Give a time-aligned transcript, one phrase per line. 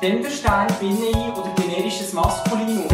[0.00, 2.86] Genderstern, Binne oder generisches Maskulinum.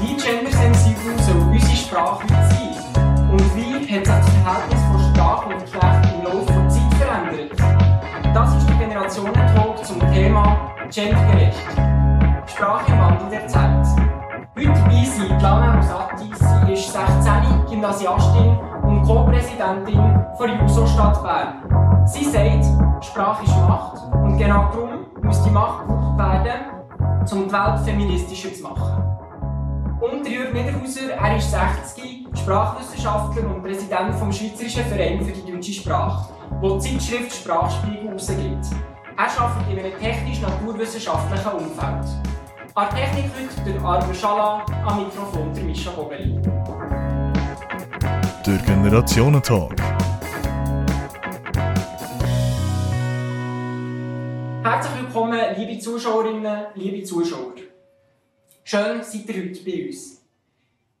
[0.00, 3.30] Wie gendersensibel soll unsere Sprache sein?
[3.30, 8.34] Und wie hat sich das Verhältnis von Sprache und Geschlecht im Laufe der Zeit verändert?
[8.34, 11.60] Das ist der Generationentalk zum Thema Gendergerecht.
[12.46, 13.86] Sprache im Wandel der Zeit.
[14.56, 22.06] Heute dabei sind Lana Rosati, sie ist 16, Gymnasiastin und Co-Präsidentin der JUSO Stadt Bern.
[22.06, 25.86] Sie sagt, Sprache ist Macht und genau darum muss die Macht
[26.18, 26.60] werden,
[27.30, 29.00] um die Welt feministischer zu machen.
[30.00, 35.72] Und Jürg Niederhauser, er ist 60, Sprachwissenschaftler und Präsident vom Schweizerischen Verein für die deutsche
[35.72, 38.66] Sprache, wo die Zeitschrift Sprachspiegel herausgibt.
[39.16, 42.06] Er arbeitet in einem technisch-naturwissenschaftlichen Umfeld.
[42.74, 46.40] An Technik heute der Arme Schala, am Mikrofon der Mischa Bobeli.
[48.44, 49.99] Der Generationentalk.
[54.62, 57.54] Herzlich willkommen, liebe Zuschauerinnen, liebe Zuschauer.
[58.62, 60.22] Schön seid ihr heute bei uns.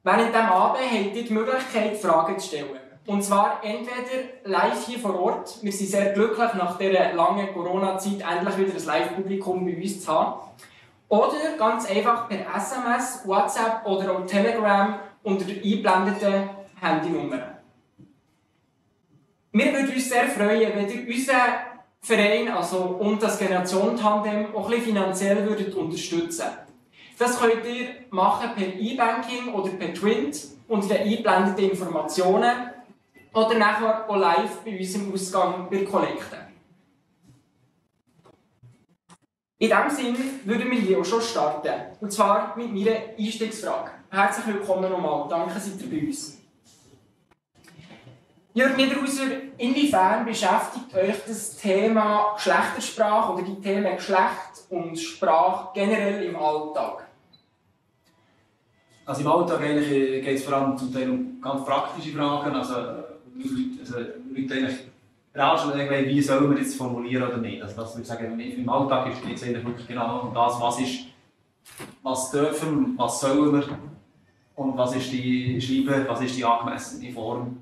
[0.02, 2.80] Während diesem Abend habt ihr die Möglichkeit, Fragen zu stellen.
[3.06, 5.62] Und zwar entweder live hier vor Ort.
[5.62, 10.10] Wir sind sehr glücklich, nach dieser langen Corona-Zeit endlich wieder ein Live-Publikum bei uns zu
[10.10, 10.40] haben.
[11.10, 16.48] Oder ganz einfach per SMS, WhatsApp oder auch Telegram unter der eingeblendeten
[16.80, 17.58] Handynummer.
[19.52, 21.69] Wir würden uns sehr freuen, wenn ihr unseren
[22.02, 26.46] Verein also, und das Generationentandem auch ein finanziell würdet unterstützen
[27.18, 32.70] Das könnt ihr machen per E-Banking oder per Twint unter den eingeblendeten Informationen
[33.34, 36.50] oder nachher auch live bei uns im Ausgang bei Kollekten.
[39.58, 41.74] In diesem Sinne würden wir hier auch schon starten.
[42.00, 43.90] Und zwar mit meiner Einstiegsfrage.
[44.08, 45.28] Herzlich willkommen nochmal.
[45.28, 46.39] Danke, seid ihr bei uns.
[48.52, 49.26] Jörg Niederhauser,
[49.58, 57.06] inwiefern beschäftigt euch das Thema Geschlechtersprache oder die Themen Geschlecht und Sprache generell im Alltag?
[59.06, 62.54] Also im Alltag geht es vor allem zum Teil um ganz praktische Fragen.
[62.56, 63.98] Also, also
[64.34, 64.78] Leute eigentlich
[65.32, 67.62] wie sollen wir jetzt formulieren oder nicht.
[67.62, 71.04] Also das würde sagen, im Alltag geht es eigentlich genau um das, was ist,
[72.02, 73.78] was dürfen, was sollen wir
[74.56, 77.58] und was ist die Schreiben, was ist die angemessene Form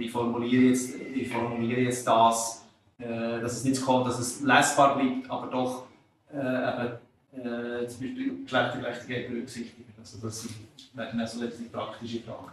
[0.00, 2.66] wie formuliere ich jetzt, wie formuliere jetzt das,
[2.98, 5.86] äh, dass es nicht so kommt, dass es lesbar bleibt, aber doch
[6.32, 6.98] äh, eben,
[7.32, 9.90] äh, zum Beispiel Geschlechtergerechtigkeit berücksichtigt.
[9.98, 12.52] Also das sind so letztlich praktische Fragen.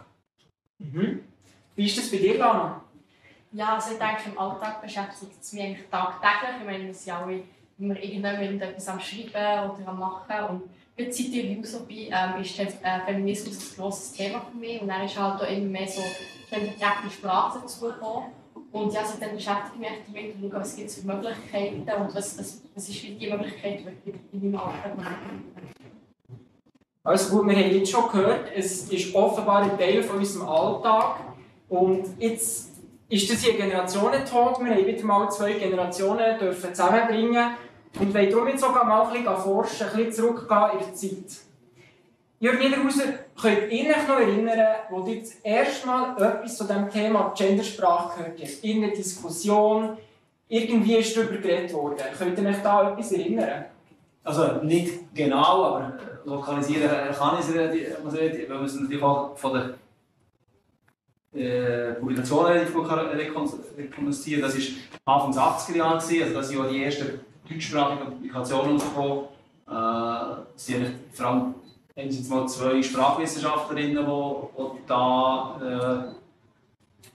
[0.78, 1.20] Mhm.
[1.74, 2.82] Wie ist das bei dir, Lana?
[3.52, 6.60] Ja, also ich denke, im Alltag beschäftigt es mich eigentlich tagtäglich.
[6.60, 7.42] Ich meine, wir sind alle
[7.78, 10.44] immer irgendetwas am Schreiben oder am Machen.
[10.50, 10.62] Und
[10.96, 14.82] seit ich User bin, ähm, ist äh, Feminismus ein grosses Thema für mich.
[14.82, 16.02] Und dann ist halt auch immer mehr so
[16.50, 18.32] die Sprache dazu gekommen.
[18.70, 22.14] Und ja, dann beschäftige ich mich damit und schaue, was gibt es für Möglichkeiten und
[22.14, 23.82] was, was, was ist die Möglichkeit
[24.32, 24.92] in meinem Alltag.
[27.02, 31.20] Also gut, wir haben jetzt schon gehört, es ist offenbar ein Teil von unserem Alltag.
[31.68, 32.68] Und jetzt
[33.08, 34.62] ist das hier ein Generationentalk.
[34.62, 37.52] Wir haben wieder mal zwei Generationen dürfen zusammenbringen
[37.98, 41.47] und wollen darum jetzt sogar mal ein bisschen forschen, ein bisschen zurückgehen in der Zeit.
[42.40, 43.02] Jörg Niederhauser,
[43.40, 48.18] könnt ihr euch noch erinnern, wo ihr das erste Mal etwas zu dem Thema Gendersprache
[48.18, 48.64] gehört habt?
[48.64, 49.96] Irgendeine Diskussion,
[50.46, 51.96] irgendwie ist darüber geredet worden.
[52.16, 53.64] Könnt ihr euch da etwas erinnern?
[54.22, 55.94] Also nicht genau, aber
[56.24, 59.52] lokalisieren kann ich es weil man es natürlich auch von
[61.34, 62.76] der äh, Publikationen relativ
[63.76, 64.56] rekonstruieren Das
[65.04, 67.20] war Anfang der 80er Jahre, also das sind ja die ersten
[67.50, 69.24] deutschsprachigen Publikationen rausgekommen.
[69.66, 71.54] Äh, sind vor allem
[71.98, 76.18] haben jetzt mal zwei Sprachwissenschaftlerinnen, die, die da äh,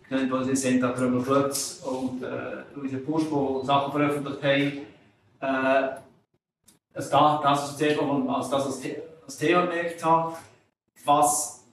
[0.09, 4.61] genannt sind, Senta Trömer-Klötz und äh, Luise Pusch, die Sachen veröffentlicht haben.
[5.39, 5.89] Äh,
[6.93, 8.81] das, das ist das, als das als,
[9.23, 10.35] als Thema gemerkt habe,
[11.05, 11.66] was,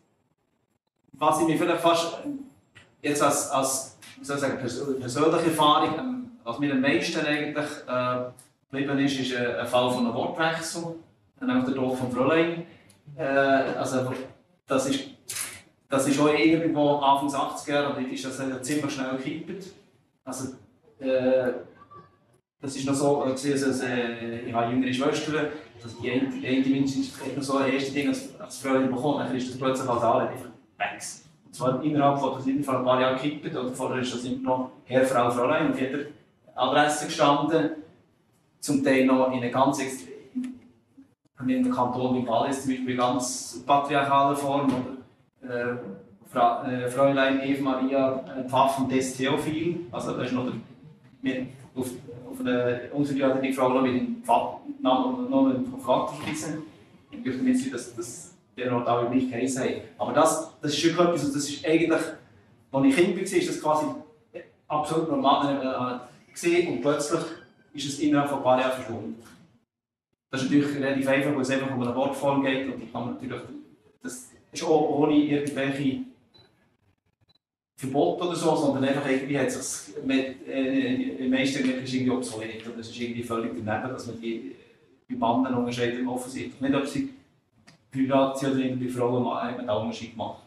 [1.12, 2.18] was ich mir vielleicht fast
[3.02, 8.30] jetzt als, als soll ich sagen, persönliche Erfahrung, was mir am meisten eigentlich äh,
[8.70, 10.94] geblieben ist, ist ein, ein Fall von einem Wortwechsel,
[11.40, 12.66] nämlich der Tod von Fräulein.
[13.16, 14.12] Äh, also,
[14.66, 15.04] das ist,
[15.88, 19.66] das ist auch irgendwo Anfang 80er Jahre, ist das ziemlich schnell gekippt.
[20.24, 20.54] Also,
[21.00, 21.52] äh,
[22.60, 25.48] das ist noch so, also, äh, ich habe jüngere Schwestern,
[25.82, 29.34] also die eine, eine mindestens noch so ein erstes Ding als, als Freude bekommen, dann
[29.34, 31.02] ist das plötzlich als alle einfach weg.
[31.46, 34.42] Und zwar innerhalb von, das vor ein paar Jahren gekippt, oder vorher ist das immer
[34.42, 36.00] noch Herr, Frau, Fräulein auf jeder
[36.54, 37.70] Adresse gestanden.
[38.60, 39.88] Zum Teil noch in einer ganz in
[41.48, 44.68] der Kanton wie Wallis zum Beispiel ganz patriarchale Form
[45.42, 45.76] oder äh,
[46.26, 50.46] Fra äh, Fräulein Eva Maria äh, Pfaffen des Theophil, also das ist noch
[51.22, 51.90] der, auf,
[52.30, 56.62] auf eine unverheiratete Frau noch mit dem mit dem Vater verweisen.
[57.10, 59.74] Ich möchte nicht dass, dass der Ort alle gleich geheißen haben.
[59.98, 62.00] Aber das, das ist wirklich etwas, das ist eigentlich,
[62.72, 63.86] als ich Kind war, ist das quasi
[64.68, 66.00] absolut normal
[66.32, 67.20] gesehen und plötzlich
[67.74, 69.22] ist es innerhalb von ein paar Jahren verschwunden.
[70.30, 73.04] Das ist natürlich relativ einfach, weil es einfach um eine Wortform geht und die kann
[73.04, 73.42] man natürlich,
[74.02, 76.02] das ist auch ohne irgendwelche
[77.76, 82.78] Verbot oder so, sondern einfach irgendwie hat es mit, äh, meisten ist irgendwie obsolet oder
[82.78, 84.54] es ist irgendwie völlig daneben, dass man die
[85.08, 86.60] bei Banden unterscheidet offensichtlich.
[86.60, 87.14] Nicht, ob sie
[87.90, 90.42] Private oder irgendwie Frauen haben einen Unterschied gemacht.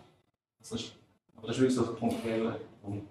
[0.60, 0.94] Das ist,
[1.36, 3.08] aber das ist wirklich so ein punktueller Punkt.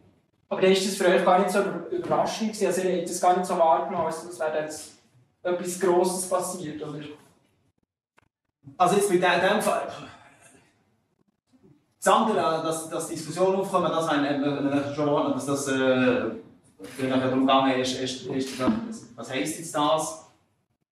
[0.49, 1.61] Aber dann ist das für euch gar nicht so
[1.91, 4.69] überraschend gewesen, also ihr das gar nicht so wahrgenommen, als es wäre
[5.43, 7.01] etwas Grosses passiert, oder?
[8.77, 9.89] Also jetzt mit dem Fall...
[12.05, 16.31] Das andere, dass, dass Diskussionen aufkommen, das haben wir schon wahrgenommen, dass das äh,
[16.99, 18.61] darum gegangen ist, ist, ist,
[19.15, 20.23] was heisst jetzt das?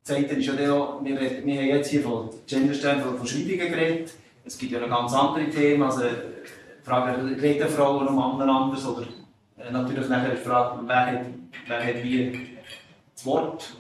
[0.08, 4.12] Eine ist ja auch, wir, wir haben jetzt hier von Genderstellen, von, von Schreibungen geredet.
[4.44, 8.86] Es gibt ja noch ganz andere Themen, also die Frage, reden Frauen und Männer anders?
[8.86, 9.06] Oder
[9.58, 11.26] äh, natürlich nachher die Frage, wer hat,
[11.66, 12.56] wer hat wie
[13.14, 13.76] das Wort?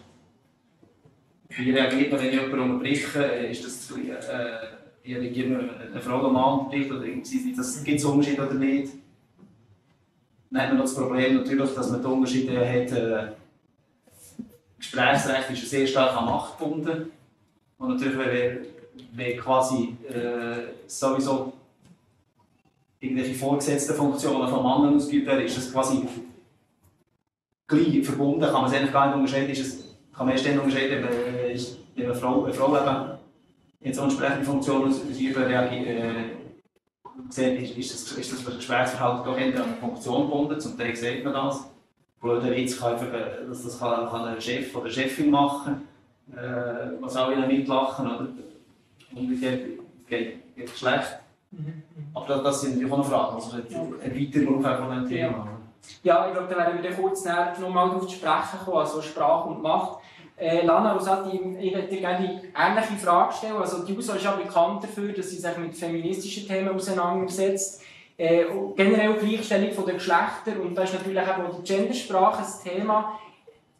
[1.56, 3.14] Wie reagiert man, wenn jemand unterbricht?
[3.50, 6.90] Ist das äh, reagiert eine Frau oder Mann unterbricht?
[6.90, 7.06] Oder
[7.56, 8.92] das, gibt es Unterschiede oder nicht?
[10.50, 12.92] Dann hat man das Problem natürlich, dass man die Unterschiede hat.
[12.92, 13.32] Äh,
[14.78, 17.12] Gesprächsrecht ist sehr stark an Macht gebunden.
[17.78, 18.66] Und natürlich, wenn,
[19.12, 21.52] wenn quasi äh, sowieso
[22.98, 26.02] irgendwelche vorgesetzten Funktionen von Männern ausgeübt werden, ist das quasi
[27.66, 29.50] gleich verbunden, kann man es eigentlich gar nicht unterscheiden.
[29.50, 29.89] Ist es,
[30.20, 33.18] kann man erst dann unterscheiden, wenn, eine Frau, eine Frau eben
[33.80, 36.24] jetzt so entsprechende Funktionen ausüben, äh,
[37.30, 41.24] sieht, ist, ist, das, ist das Gesprächsverhalten doch eher an Funktion gebunden, zum Teil sieht
[41.24, 41.70] man das
[42.20, 45.88] blöder Witz kann einfach, äh, dass das kann, kann ein Chef oder Chefin machen,
[46.36, 48.28] äh, was auch wieder mitlachen oder
[49.14, 49.62] umgekehrt
[50.06, 51.18] geht, geht schlecht.
[51.50, 51.82] Mhm.
[52.12, 55.60] Aber das, das sind natürlich auch noch Fragen, also eine Erweiterung von einem Thema.
[56.02, 59.48] Ja, ich glaube, da werden wir kurz näher nochmal darauf zu sprechen kommen, also Sprache
[59.48, 60.00] und Macht.
[60.40, 63.56] Äh, Lana Rosati, ich würde dir gerne die ähnliche Frage stellen.
[63.56, 67.82] Also die USA ist ja bekannt dafür, dass sie sich mit feministischen Themen auseinandersetzt.
[68.16, 73.18] Äh, generell Gleichstellung der Geschlechter und da ist natürlich auch die Gendersprache ein Thema.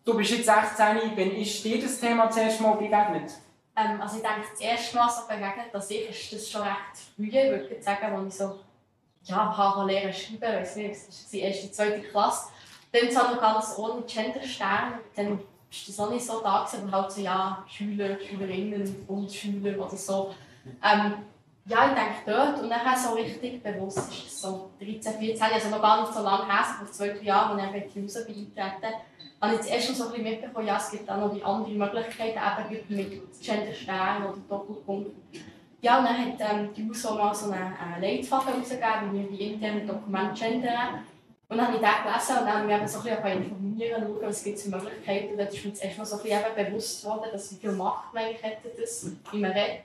[0.05, 0.87] Du bist jetzt 16,
[1.17, 3.33] wann ist dir das Thema zuerst mal begegnet?
[3.77, 6.77] Ähm, also ich denke, das erste Mal so begegnet, dass ich ist das schon recht
[7.17, 8.59] früh, würde ich sagen, als ich so
[9.25, 12.49] ja, habe schreiben, weiß nicht, das war die erste, zweite Klasse.
[12.93, 15.39] Dann zwar noch ganz ohne Genderstern, dann
[15.71, 19.97] war das auch nicht so da, aber halt so, ja, Schüler, Schülerinnen und Schüler oder
[19.97, 20.35] so.
[20.83, 21.15] Ähm,
[21.67, 22.63] ja, ich denke dort.
[22.63, 26.23] Und dann so richtig bewusst ist es so 13, 14, also noch gar nicht so
[26.23, 28.95] lange her, vor zwei, drei Jahren, als ich in die Hause beitreten
[29.41, 31.79] habe ich jetzt erst so ein bisschen mitbekommen, ja, es gibt auch noch die anderen
[31.79, 32.39] Möglichkeiten,
[32.71, 35.13] eben mit Genderstern oder Doppelpunkt.
[35.81, 39.39] Ja, und dann hat ähm, die USO mal so einen äh, Leitfaden herausgegeben, wie wir
[39.39, 41.07] die internen Dokumente gendern.
[41.51, 44.03] Und dann habe ich den gelesen und dann haben wir eben so ein bisschen informieren,
[44.03, 45.37] schauen, was gibt es für Möglichkeiten.
[45.37, 48.15] Dann ist mir jetzt erst mal so ein bisschen bewusst geworden, dass wie viel Macht
[48.15, 49.85] man eigentlich hätte, das, wie man redet.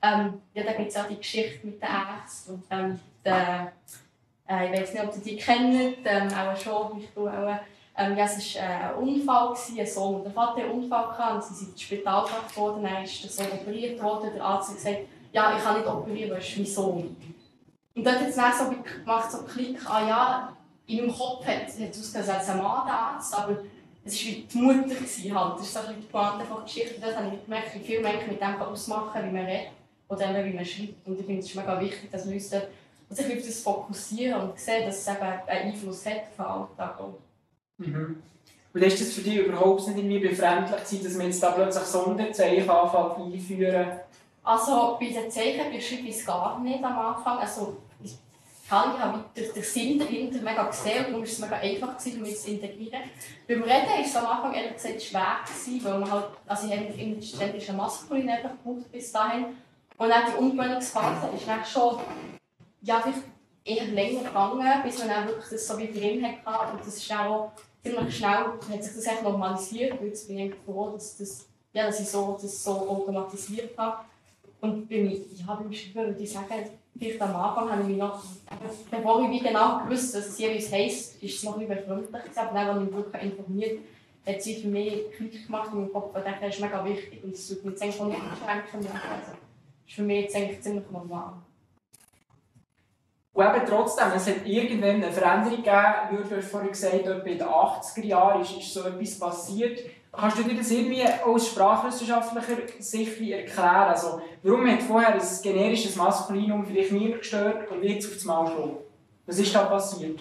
[0.00, 2.54] Ähm, ja, da gibt es auch die Geschichte mit den Ärzten.
[2.54, 3.72] Und, ähm, der,
[4.48, 7.58] äh, ich weiß nicht, ob ihr die kennt, ähm, auch schon, ich du auch.
[7.96, 11.08] Ähm, ja, es war äh, ein Unfall, gewesen, ein Sohn und der Vater einen Unfall
[11.08, 14.70] gehabt, sie sind ins Spital gebracht worden, dann ist der Sohn operiert worden, der Arzt
[14.70, 14.98] hat gesagt,
[15.32, 17.16] ja, ich kann nicht operieren, weil es mein Sohn.
[17.96, 21.68] Und dort hat es dann so gemacht, so Klick, ah ja, in meinem Kopf hat
[21.68, 23.58] es ausgesehen als ein Mann, der Arzt, aber
[24.04, 24.94] es war wie die Mutter.
[24.94, 25.58] Gewesen, halt.
[25.58, 27.00] Das ist so ein bisschen die Pointe von Geschichte.
[27.00, 29.68] Dort habe ich gemerkt, wie viel man mit dem ausmachen kann, wie man redet
[30.08, 31.06] oder wie man schreibt.
[31.06, 32.68] Und ich finde es mega wichtig, dass wir uns dort
[33.10, 37.00] sich auf das fokussieren und sehen, dass es eben einen Einfluss hat auf den Alltag.
[37.78, 38.22] Mhm.
[38.74, 41.84] Und ist das für dich überhaupt nicht irgendwie befremdlich gewesen, dass man jetzt da plötzlich
[41.84, 44.00] Sonderzeichen anfängt einführen?
[44.42, 47.38] Also bei den Zeichen beschreibe ich es gar nicht am Anfang.
[47.38, 47.78] Also,
[48.64, 52.24] ich ja den, den Sinn dahinter mega gesehen und darum war es mega einfach, um
[52.24, 53.02] zu integrieren.
[53.46, 56.72] Beim Reden war es am Anfang ehrlich gesagt schwer, gewesen, weil man halt, also ich
[56.72, 59.46] habe im ständischen Maskulin gebraucht bis dahin.
[59.96, 62.00] Und auch die Umgewöhnungsphase ist dann schon
[62.82, 63.04] ja,
[63.64, 66.72] eher länger gegangen, bis man dann wirklich das so wie drin hatte.
[66.72, 67.52] Und das ist auch
[67.82, 70.00] ziemlich schnell, hat sich das echt normalisiert.
[70.00, 74.04] Und jetzt bin ich froh, dass, das, ja, dass ich so, das so automatisiert habe.
[74.60, 77.96] Und bei mir, ja, beim Schreiben würde ich sagen, vielleicht am Anfang habe ich mich
[77.98, 78.22] noch,
[78.90, 82.52] bevor ich wie genau gewusst dass es jeweils heisst, ist es noch nicht befreundlich Aber
[82.52, 83.78] dann, als ich mich wirklich informiert
[84.26, 86.14] hat sie für mich Klick gemacht in meinem Kopf.
[86.14, 88.88] Und das ist mega wichtig und es tut mir jetzt eigentlich auch nicht einschränken.
[88.90, 89.32] Also,
[89.86, 91.34] ist für mich jetzt eigentlich ziemlich normal.
[93.34, 97.38] Und eben trotzdem, es hat irgendwann eine Veränderung gegeben, wie du vorhin gesagt etwa in
[97.38, 99.80] den 80er Jahren ist, ist so etwas passiert.
[100.16, 103.88] Kannst du dir das irgendwie aus sprachwissenschaftlicher Sicht erklären?
[103.88, 108.46] Also, warum hat vorher ein generisches Maskulinum vielleicht niemand gestört und jetzt auf das Mal
[108.46, 108.76] schon?
[109.26, 110.20] Was ist da passiert?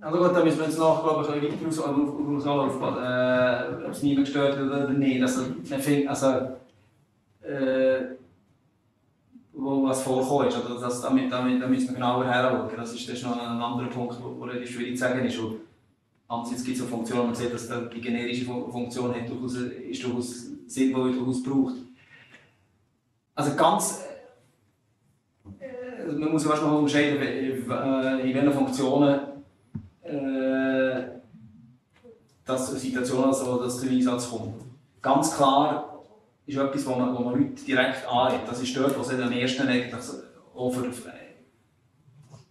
[0.00, 2.96] Also gut, da müssen wir jetzt noch glaube ich, ein bisschen weiter raus, auf, auf,
[2.98, 5.22] äh, ob es niemand gestört hat oder nicht.
[5.22, 5.42] Also,
[6.06, 6.26] also
[7.42, 8.16] äh,
[9.54, 10.54] wo was vorkommt.
[10.64, 12.68] Oder das, damit, damit, da müssen wir genauer herschauen.
[12.76, 15.38] Das das ist noch ein anderer Punkt, der schwierig zu sagen ist.
[15.38, 15.60] Und
[16.28, 20.46] andererseits gibt es auch Funktionen, man sieht, dass die generische Funktion hat durchaus, ist durchaus
[20.66, 21.74] sinnvoll, durchaus braucht.
[23.34, 24.04] Also ganz...
[25.58, 29.20] Äh, man muss erstmal unterscheiden, in welchen Funktionen
[30.02, 31.14] äh,
[32.44, 34.54] dass Situationen also, dass zum Einsatz kommt.
[35.00, 36.02] Ganz klar
[36.46, 38.46] ist etwas, wo man, wo man Leute direkt anredet.
[38.46, 39.94] Das ist dort, wo es am ersten eigentlich
[40.54, 40.90] auch für,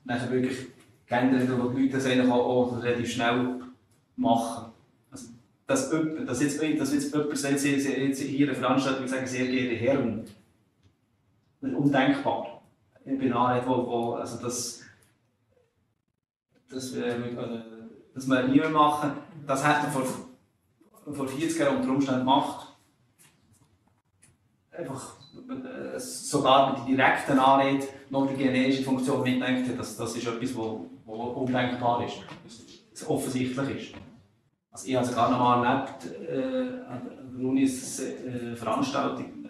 [0.03, 0.57] nachher wirklich
[1.07, 3.61] geändert wo die Leute das eigentlich auch, auch relativ schnell
[4.15, 4.71] machen.
[5.11, 5.27] Also,
[5.67, 10.25] dass, dass, jetzt, dass jetzt jemand sagt, jetzt hier eine Veranstaltung sagen, sehr geehrte Herren,
[11.61, 12.61] undenkbar.
[13.05, 14.81] Ich bin Anrede, wo, wo also das,
[16.69, 17.15] das, äh,
[18.13, 19.11] das wir nie mehr machen,
[19.45, 20.05] das hat man vor,
[21.13, 22.73] vor 40 Jahren unter Umständen gemacht
[24.77, 25.15] einfach
[25.49, 30.55] äh, sogar mit der direkten Anrede noch die generische Funktion mitdenkt, das, das ist etwas,
[31.05, 32.19] was undenkbar ist,
[32.91, 33.95] das offensichtlich ist.
[34.71, 37.01] Also ich habe es noch mal erlebt, äh, an
[37.37, 39.49] der Uni eine Veranstaltung,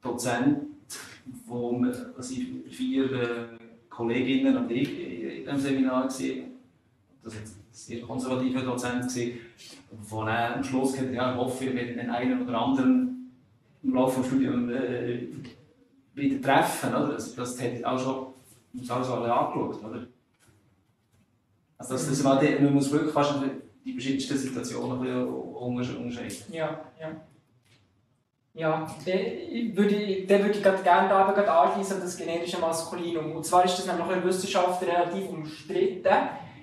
[0.00, 0.66] Dozent,
[1.46, 2.34] wo wir, also
[2.70, 3.46] vier äh,
[3.88, 6.52] Kolleginnen und ich in diesem Seminar gesehen
[7.22, 11.96] das war ein sehr konservativer Dozent, der am Schluss gesagt ja, ich hoffe, wir werden
[11.96, 13.32] den einen oder anderen
[13.82, 15.28] im Laufe des Studiums äh,
[16.14, 16.90] wieder treffen.
[16.90, 17.12] Oder?
[17.12, 18.21] Das, das hat auch schon
[18.72, 19.84] das alles alle angeschaut.
[19.84, 20.06] Oder?
[21.78, 23.34] Also das, das mal, man muss wirklich fast
[23.84, 26.52] die verschiedensten Situationen ein bisschen unterscheiden.
[26.52, 27.10] Ja, ja.
[28.54, 33.32] Ja, dann würde dann würde ich gerne da anschließen an das generische Maskulinum.
[33.36, 36.14] Und zwar ist das nämlich in der Wissenschaft relativ umstritten.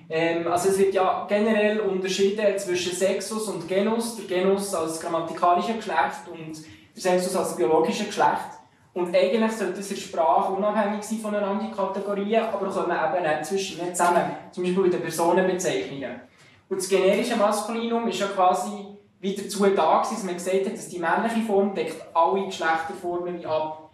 [0.08, 4.16] Ähm, also es wird ja generell unterschieden zwischen Sexus und Genus.
[4.16, 6.62] Der Genus als grammatikalischer Geschlecht und
[6.94, 8.59] der Sexus als biologisches Geschlecht.
[8.92, 13.22] Und eigentlich sollte es in der Sprache unabhängig sein voneinander, die Kategorien, aber kommen eben
[13.22, 14.22] nicht zwischen ihnen zusammen.
[14.50, 16.20] Zum Beispiel in den Personenbezeichnungen.
[16.68, 18.86] Und das generische Maskulinum ist ja quasi
[19.20, 23.90] wieder dazu da, dass man gesagt hat, dass die männliche Form deckt alle Geschlechterformen ab.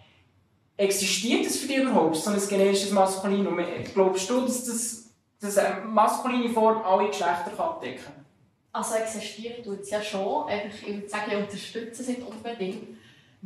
[0.78, 3.58] Existiert es für dich überhaupt, so ein generisches Maskulinum?
[3.94, 5.10] Glaubst du, dass, das,
[5.40, 8.26] dass eine maskuline Form alle Geschlechter abdecken kann?
[8.72, 10.46] Also existieren tut es ja schon.
[10.50, 12.88] Ich würde sagen, ich unterstütze es nicht unbedingt.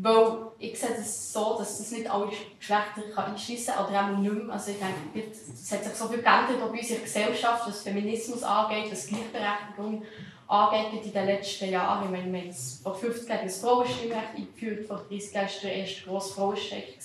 [0.02, 4.32] Weil ich sehe es so, dass das nicht alle Geschlechter einschließen kann, oder auch nicht
[4.32, 4.54] mehr.
[4.54, 8.42] Also ich denke, es hat sich so viel geändert auch bei unserer Gesellschaft, was Feminismus
[8.42, 10.02] angeht, was Gleichberechtigung
[10.46, 12.06] angeht in den letzten Jahren.
[12.06, 12.52] Ich meine, wir haben
[12.82, 16.94] vor 50 Jahren das Frauenstimmrecht eingeführt, vor 30 Jahren war der erste grosse Frauenstreik.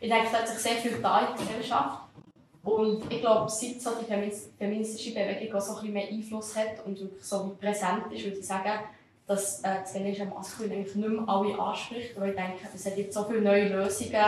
[0.00, 2.02] denke, es hat sich sehr viel da in der Gesellschaft.
[2.62, 4.04] Und ich glaube, seit so die
[4.58, 8.46] feministische Bewegung auch so ein bisschen mehr Einfluss hat und so präsent ist, würde ich
[8.46, 8.80] sagen,
[9.28, 12.18] dass äh, das generische Maskulin eigentlich nicht mehr alle anspricht.
[12.18, 14.24] Weil ich denke, es hat jetzt so viele neue Lösungen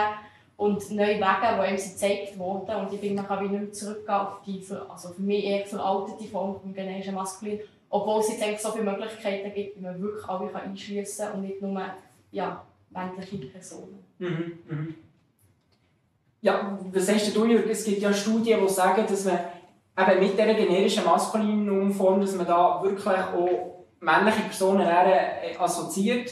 [0.58, 2.76] und neue Wege, die einem gezeigt wurden.
[2.76, 6.24] Und ich bin man kann nicht mehr zurückgehen auf die also für mich eher veraltete
[6.24, 7.60] Form des generischen Maskulin.
[7.88, 11.48] Obwohl es jetzt eigentlich so viele Möglichkeiten gibt, wie man wirklich alle einschließen kann und
[11.48, 11.82] nicht nur
[12.30, 14.04] ja, männliche Personen.
[14.18, 14.94] Mhm, mhm.
[16.42, 17.70] Ja, was sagst du, Jürgen?
[17.70, 19.38] Es gibt ja Studien, die sagen, dass man
[19.98, 26.30] eben mit dieser generischen maskulinen Form, dass man da wirklich auch männliche Personen äh, assoziiert.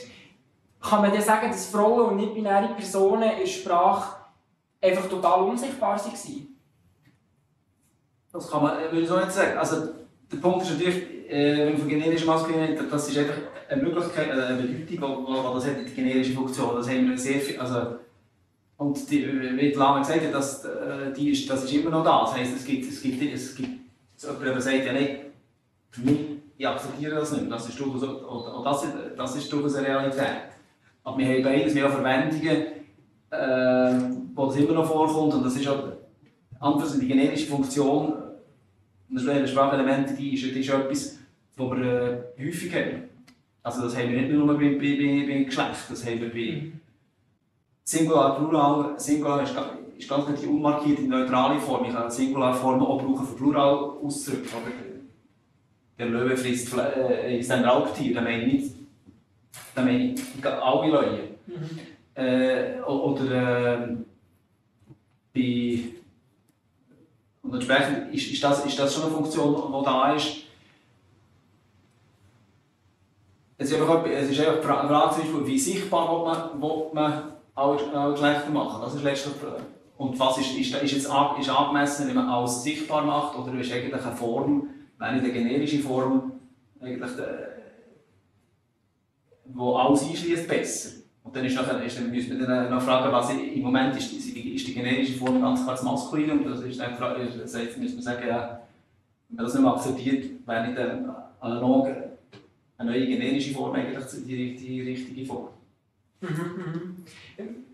[0.80, 4.16] Kann man dann sagen, dass Frauen und nicht-binäre Personen in Sprache
[4.80, 6.56] einfach total unsichtbar waren?
[8.32, 9.58] Das kann man, äh, würde ich so nicht sagen.
[9.58, 9.88] Also,
[10.30, 13.34] der Punkt ist natürlich, äh, wenn man von generischer Maskulinität, das ist einfach
[13.68, 16.76] eine Möglichkeit, eine Bedeutung, die das hat, die generische Funktion.
[16.76, 17.98] Das haben wir sehr viel, also
[18.78, 20.64] und die, wie Lana gesagt hat, das,
[21.16, 22.20] die ist, das ist immer noch da.
[22.20, 23.68] Das heisst, es gibt, es gibt, es gibt
[24.22, 25.18] jemand, der sagt, ja, nein,
[25.90, 26.18] für mich,
[26.58, 27.50] ich akzeptiere das nicht.
[27.50, 28.84] Das ist durchaus, und das,
[29.16, 30.42] das ist durchaus eine Realität.
[31.04, 32.66] Aber wir haben beides, wir haben Verwendungen,
[33.30, 35.34] äh, wo das immer noch vorkommt.
[35.34, 35.84] Und das ist auch,
[36.58, 38.12] anders die generische Funktion,
[39.08, 41.18] das Sprachelement, die ist, die ist etwas,
[41.56, 41.80] das wir
[42.36, 43.04] äh, häufig haben.
[43.62, 46.72] Also das haben wir nicht nur bei, bei, bei, bei Geschlecht, das haben wir bei
[47.84, 49.54] Singular, Plural, Singular ist,
[49.96, 51.84] ist ganz nicht die unmarkierte, neutrale Form.
[51.84, 54.87] Ich kann Singularformen auch brauchen für Plural auszudrücken.
[55.98, 58.74] Der Löwe frisst äh, ist ein Raubtier, da meine ich nicht,
[59.74, 61.20] da meine ich alle Leute.
[61.46, 61.78] Mhm.
[62.14, 63.96] Äh, oder äh,
[65.34, 65.84] bei
[67.42, 70.36] Und entsprechend ist, ist, das, ist das schon eine Funktion, die da ist.
[73.60, 77.92] Es ist einfach, es ist einfach die Frage, wie sichtbar will man, will man alle,
[77.92, 78.82] alle Geschlechter machen.
[78.82, 79.34] Das ist letztlich
[79.96, 83.72] und was ist, ist, ist jetzt ist angemessen, wenn man alles sichtbar macht, oder ist
[83.72, 86.32] eigentlich eine Form, wenn nicht eine generische Form,
[86.80, 87.22] eigentlich die,
[89.54, 90.98] wo alles einschließt, besser?
[91.22, 94.12] Und dann, ist nachher, ist, dann müssen wir dann noch fragen, was im Moment ist,
[94.12, 96.32] ist, die, ist die generische Form ganz klar das Maskuline.
[96.32, 98.60] Und das ist dann das heißt, müssen wir sagen, ja,
[99.28, 100.78] wenn man das nicht mehr akzeptiert, wäre nicht
[101.40, 101.88] analog
[102.78, 105.48] eine neue generische Form eigentlich die, die richtige Form.
[106.20, 106.28] Mhm,
[107.38, 107.64] mhm.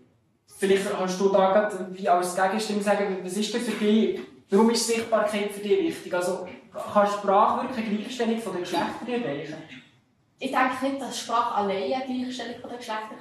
[0.57, 4.69] Vielleicht kannst du da gerade wie als Gegenstimme sagen, was ist denn für dich, warum
[4.69, 6.13] ist Sichtbarkeit für dich wichtig?
[6.13, 6.47] Also
[6.93, 9.55] kann Sprache wirklich eine Gleichstellung der Geschlechter erreichen?
[10.37, 13.15] Ich denke nicht, dass Sprache allein eine Gleichstellung der Geschlechter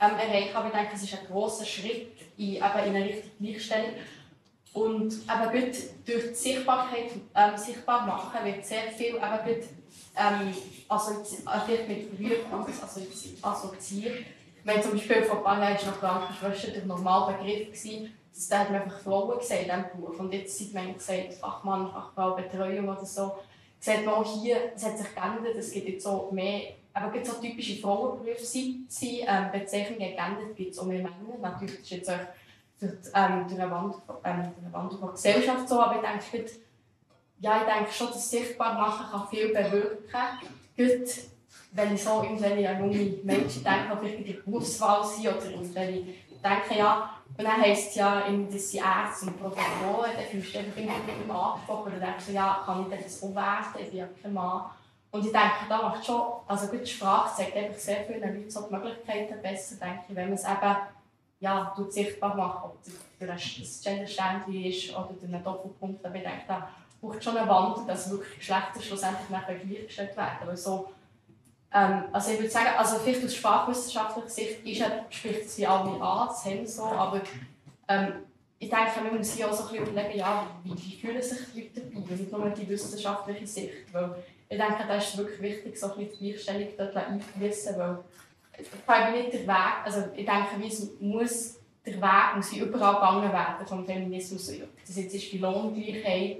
[0.00, 3.04] ähm, erreichen kann, aber ich denke, es ist ein grosser Schritt in, eben in eine
[3.04, 3.92] Richtung Gleichstellung.
[4.72, 9.64] Und eben gut, durch die Sichtbarkeit ähm, sichtbar machen wird sehr viel eben gut,
[10.18, 10.54] ähm,
[10.88, 12.66] assozi äh, mit Berührung
[13.42, 14.26] assoziiert.
[14.64, 18.58] Wenn zum Beispiel vor ein paar Jahren noch Krankenschwester der normale Begriff war, dass da
[18.60, 20.20] hat man einfach Frauen gesehen in diesem Beruf.
[20.20, 23.32] Und jetzt sieht man gesagt, Fachmann, Fachfrau, Betreuung oder so
[23.80, 27.26] sieht man auch hier, es hat sich geändert, es gibt jetzt so mehr, aber gibt
[27.26, 31.38] so typische Frauenberufe sind, ähm, Bezeichnungen geändert, gibt es auch mehr Männer.
[31.40, 32.18] Natürlich ist jetzt auch
[32.78, 36.50] durch, ähm, durch, eine Wand, ähm, durch Wandel der Gesellschaft so, aber ich denke,
[37.38, 39.98] ja, ich denke schon, das sichtbar machen kann viel bewirken.
[40.76, 41.08] Gut,
[41.72, 46.02] wenn ich so irgendwelche junge Menschen denke, die vielleicht in der Berufswahl sind oder irgendwelche
[46.42, 50.58] denken, ja, und dann heisst es ja, dass sie Ärzte und Protokolle, dann fühlst du
[50.58, 54.32] dich irgendwie angesprochen und denkst du, ja, kann ich das umwerten, ich bin ja kein
[54.32, 54.64] Mann.
[55.10, 58.50] Und ich denke, da macht schon, also gut, die Sprache zeigt einfach sehr vielen Leuten
[58.50, 60.76] so die Möglichkeiten besser, denke ich, wenn man es eben
[61.40, 62.78] ja, sichtbar macht, ob
[63.18, 66.68] das Gender-Ständchen ist oder einen Doppelpunkt, aber ich denke, da
[67.00, 70.46] braucht schon einen Wandel, dass wirklich Geschlechter schlussendlich nachher gleichgestellt werden.
[70.46, 70.88] Weil so,
[71.76, 76.00] ähm, also ich würde sagen, also vielleicht aus sprachwissenschaftlicher Sicht ist spricht es wie alle
[76.00, 77.20] an, das haben so, aber
[77.86, 78.12] ähm,
[78.58, 81.60] ich denke, man muss hier auch so ein überlegen, ja, wie, wie fühlen sich die
[81.60, 84.14] Leute dabei, nicht nur die wissenschaftliche Sicht, weil
[84.48, 87.98] ich denke, da ist wirklich wichtig, so ein die Gleichstellung dort einfließen, weil
[88.58, 93.32] ich nicht der Weg, also ich denke, wie es muss, der Weg muss überall gegangen
[93.32, 94.50] werden vom Feminismus,
[94.86, 96.38] das jetzt ist die Lohngleichheit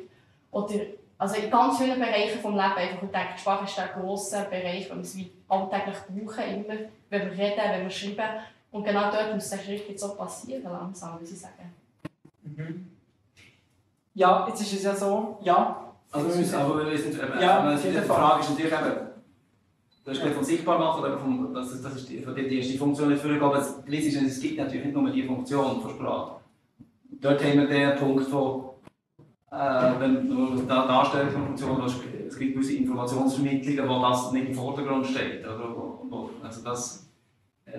[0.50, 0.76] oder
[1.18, 2.76] also in ganz vielen Bereichen des Lebens.
[2.76, 6.74] Einfach, ich denke, die Sprache ist ein grosser Bereich, den wir alltäglich brauchen, immer,
[7.10, 8.40] wenn wir reden, wenn wir schreiben.
[8.70, 11.72] Und genau dort muss der Schritt jetzt so passieren, langsam, würde ich sagen.
[12.42, 12.90] Mhm.
[14.14, 15.92] Ja, jetzt ist es ja so, ja.
[16.10, 19.06] Also, wir müssen, aber wir wissen, eben, ja, die Frage ist natürlich eben,
[20.04, 23.42] das ist von sichtbar machen, oder vom, das, das ist die, die erste Funktion dafür,
[23.42, 26.36] aber es, es gibt natürlich nicht nur die Funktion von Sprache.
[27.20, 28.75] Dort haben wir den Punkt, wo
[29.56, 31.96] äh, wenn da Darstellung von Funktionen hast,
[32.28, 35.46] es gibt gewisse Informationsvermittlungen, wo das nicht im Vordergrund steht.
[35.46, 35.74] Oder?
[36.42, 37.08] Also das,
[37.64, 37.72] äh,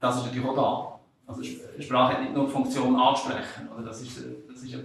[0.00, 1.00] das ist natürlich auch da.
[1.26, 1.42] Also
[1.78, 3.68] Sprache hat nicht nur die Funktion ansprechen.
[3.74, 3.86] Oder?
[3.86, 4.76] Das ist, das ist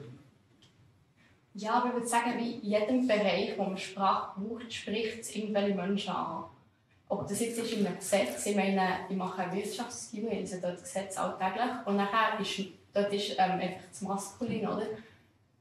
[1.60, 5.74] ja, aber ich würde sagen, in jedem Bereich, wo man Sprache braucht, spricht es irgendwelche
[5.74, 6.44] Menschen an.
[7.10, 10.84] Ob das jetzt ist in einem Gesetz, ich meine, ich mache ein Wissenschaftsgymnasium, lese dort
[10.84, 12.62] Gesetz alltäglich und nachher ist
[12.94, 14.86] dort ist ähm, einfach das Maskulin, oder?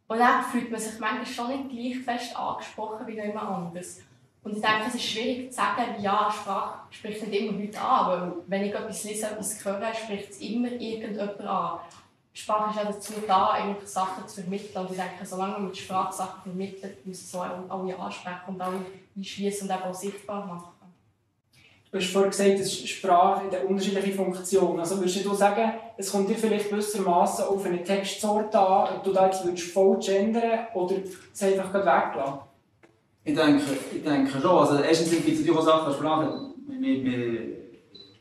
[0.08, 4.02] Und dann fühlt man sich manchmal schon nicht gleich fest angesprochen wie jemand anderes.
[4.44, 8.06] Und ich denke, es ist schwierig zu sagen, ja, Sprache spricht nicht immer Leute an,
[8.06, 11.80] weil wenn ich etwas lese, etwas höre, spricht es immer irgendjemand an.
[12.32, 14.84] Sprache ist ja dazu da, eigentlich Sachen zu vermitteln.
[14.86, 18.60] Und ich denke, solange man mit Sprache Sachen vermittelt, muss es so alle ansprechen und
[18.60, 20.75] alle einschließen und auch sichtbar machen.
[21.96, 24.78] Du hast vorhin gesagt, dass Sprache in der unterschiedlichen Funktionen.
[24.78, 29.14] Also würdest du sagen, es kommt dir vielleicht gewissermaßen auf eine Textsorte an, ob du
[29.14, 30.96] da jetzt voll gendern oder
[31.32, 32.40] es einfach weglassen?
[33.24, 33.62] Ich denke,
[33.94, 34.44] ich denke schon.
[34.44, 37.40] Also erstens gibt es natürlich auch Sachen, Sprache, wir, wir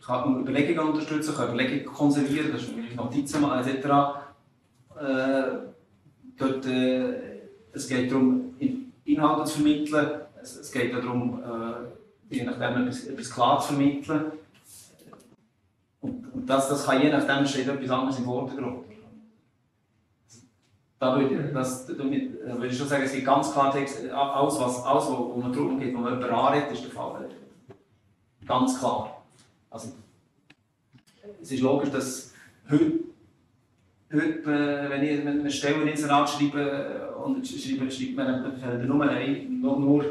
[0.05, 3.85] kann Überlegungen unterstützen, kann Überlegungen konservieren, das ist Notizen machen etc.
[5.01, 5.43] Äh,
[6.37, 7.13] dort, äh,
[7.73, 8.55] es geht darum,
[9.03, 14.31] Inhalte zu vermitteln, es, es geht darum, äh, je nachdem etwas, etwas klar zu vermitteln.
[16.01, 18.85] Und, und das, das kann je nachdem steht etwas anderes im Vordergrund.
[20.97, 24.83] Da würde, das, damit, würde ich schon sagen, es gibt ganz klar Text, alles, was,
[24.85, 27.29] alles wo, wo man darum geht, wo man jemanden anredet, ist der Fall.
[28.47, 29.23] Ganz klar.
[29.69, 29.89] Also,
[31.41, 32.33] es ist logisch, dass
[32.69, 32.93] heute,
[34.11, 40.05] heute äh, wenn ich eine Stelle ins Rat schreibe, und schreibe, schreibt man nur, nur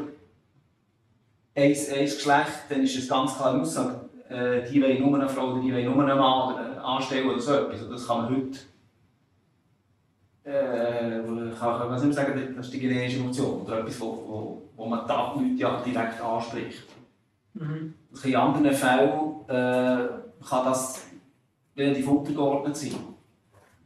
[1.55, 5.29] ein, ein Geschlecht, dann ist es ganz klar eine Aussage, äh, die wollen nur eine
[5.29, 7.81] Frau oder die wollen nur einen Mann anstellen oder so etwas.
[7.83, 8.59] Und das kann man heute
[10.45, 14.61] äh, ich kann, nicht mehr sagen, das ist die generische Emotion oder etwas, wo, wo,
[14.75, 16.83] wo man die Leute ja direkt anspricht.
[17.53, 17.93] Mhm.
[18.23, 19.09] In anderen Fällen
[19.47, 20.07] äh,
[20.47, 21.07] kann das
[21.75, 22.95] relativ untergeordnet sein.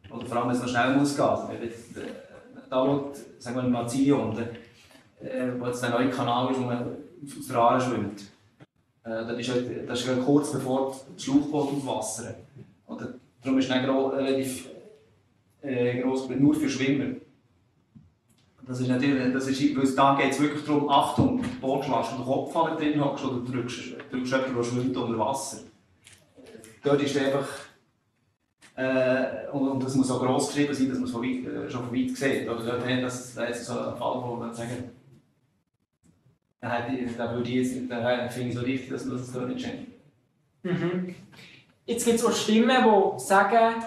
[0.10, 1.26] Oder vor allem, wenn es noch schnell muss gehen.
[1.26, 2.08] Also, wenn äh,
[2.70, 6.98] da schaut, sagen wir mal Zion, äh, wo jetzt der neue Kanal ist, wo man
[7.24, 8.22] aus der Aare schwimmt.
[9.04, 9.52] Äh, das, ist,
[9.88, 12.36] das ist kurz bevor das Schlauchboot aufwassern.
[12.88, 14.70] Oder, darum ist es relativ
[15.62, 17.16] äh, gross, nur für Schwimmer.
[18.68, 22.54] Das ist natürlich, das ist, weil da geht es wirklich darum, Achtung, Bootschlag, du Kopf
[22.78, 25.58] drin hockst oder drückst, drückst jemanden, der schwimmt unter Wasser.
[26.84, 27.48] Dort ist einfach,
[28.76, 31.96] äh, und, und das muss auch gross geschrieben sein, dass man es äh, schon von
[31.96, 32.48] weit sieht.
[32.48, 34.92] Oder dort, das, das ist so ein Fall, wo man sagen,
[40.64, 41.16] Mhm.
[41.86, 43.84] Jetzt gibt es auch Stimmen, die sagen,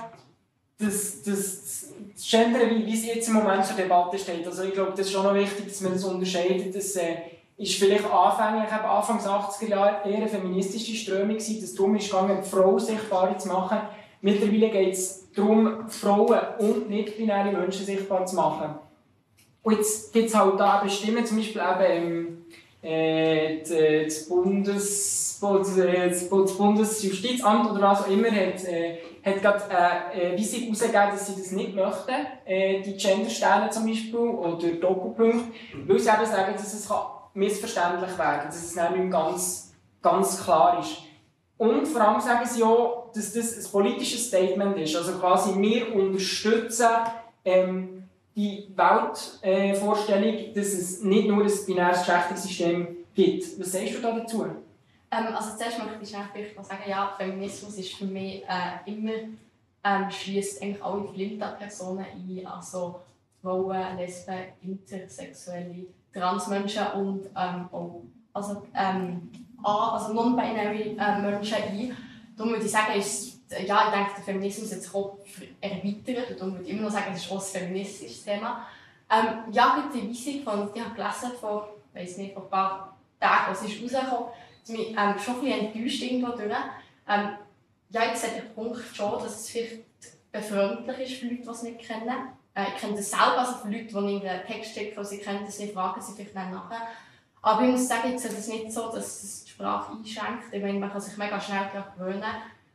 [0.78, 4.92] dass, dass das Gender, wie, es jetzt im Moment zur Debatte steht, also ich glaube,
[4.92, 6.74] das ist schon noch wichtig, dass man das unterscheidet.
[6.74, 7.16] Das äh,
[7.56, 11.94] ist vielleicht anfänglich, eben Anfangs 80er Jahre eher eine feministische Strömung gewesen, dass es darum
[11.96, 13.78] ist gegangen, die Frau sichtbar zu machen.
[14.20, 18.74] Mittlerweile geht es darum, Frauen und nicht-binäre Menschen sichtbar zu machen.
[19.62, 22.46] Und jetzt gibt es halt da eben Stimmen, zum Beispiel eben
[22.82, 23.58] äh,
[24.04, 29.62] das, Bundes, das Bundesjustizamt oder was auch immer hat, äh, hat gerade
[30.14, 35.52] äh, Weisung herausgegeben, dass sie das nicht möchten, äh, die Genderstellen zum Beispiel oder Doppelpunkte,
[35.86, 36.88] weil sie eben sagen, dass es
[37.34, 40.98] missverständlich werden kann, dass es nicht ganz, ganz klar ist.
[41.56, 44.96] Und vor allem sagen sie auch, dass das ein politisches Statement ist.
[44.96, 46.88] Also quasi, wir unterstützen
[47.44, 47.91] ähm,
[48.34, 53.60] die Weltvorstellung, äh, dass es nicht nur ein binäres Geschlechtssystem gibt.
[53.60, 54.44] Was sagst du da dazu?
[54.44, 59.12] Ähm, also zuerst möchte ich vielleicht mal sagen, ja, Feminismus ist für mich äh, immer
[59.84, 63.00] ähm, schließt eigentlich alle Flinta-Personen ein, also
[63.42, 69.30] Frauen, Lesben, Intersexuelle, Transmenschen und ähm, auch also, ähm,
[69.62, 71.96] also non-binary äh, Menschen ein.
[72.36, 75.18] Darum würde ich sagen, ist, ja, ich denke, der Feminismus hat sich auch
[75.60, 78.66] erweitert und darum würde ich immer noch sagen, es ist auch ein feministisches Thema.
[79.10, 83.52] Ähm, ja, die Weisung, von, die habe gelesen vor, weiß nicht, vor ein paar Tagen,
[83.52, 84.28] was ist rausgekommen,
[84.68, 86.50] mich ähm, schon ein bisschen enttäuscht irgendwo durch.
[87.08, 87.28] Ähm,
[87.90, 89.82] ja, ich sehe den Punkt schon, dass es vielleicht
[90.30, 92.28] befremdlich ist für Leute, die es nicht kennen.
[92.54, 95.44] Äh, ich kenne das selber, also für Leute, die einen Text schicken, die sie kennen,
[95.44, 96.88] das nicht fragen sie vielleicht dann nachher.
[97.42, 100.52] Aber ich muss sagen, jetzt ist es nicht so, dass es die Sprache einschränkt.
[100.52, 102.24] Ich meine, man kann sich mega schnell daran gewöhnen.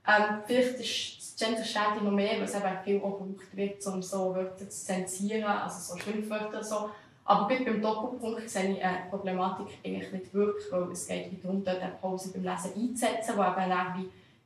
[0.08, 3.86] Ähm, vielleicht ist das Gender steht noch mehr, weil es eben viel auch gebraucht wird,
[3.86, 6.90] um so Wörter zu zensieren, also so Schimpfwörter so.
[7.26, 11.82] Aber beim Doppelpunkt sehe ich eine Problematik eigentlich nicht wirklich, weil es geht darum, dort
[11.82, 13.98] eine Pause beim Lesen einzusetzen, die eben auch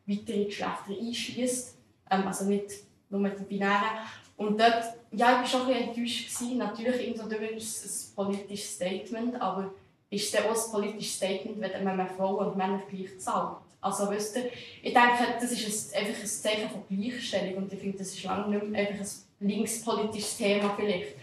[0.05, 1.77] wie weitere Geschlechter einschließt.
[2.09, 2.71] Ähm, also nicht
[3.09, 3.99] nur die Binären.
[4.35, 6.41] Und dort, ja, ich war schon ein bisschen enttäuscht.
[6.57, 9.71] Natürlich, ist es ein politisches Statement, aber
[10.09, 13.57] ist es auch ein politisches Statement, wenn man Frauen und Männer gleich zahlt?
[13.81, 14.39] Also, weißt du,
[14.83, 18.23] ich denke, das ist ein, einfach ein Zeichen von Gleichstellung und ich finde, das ist
[18.23, 21.15] lange nicht mehr einfach ein linkspolitisches Thema vielleicht.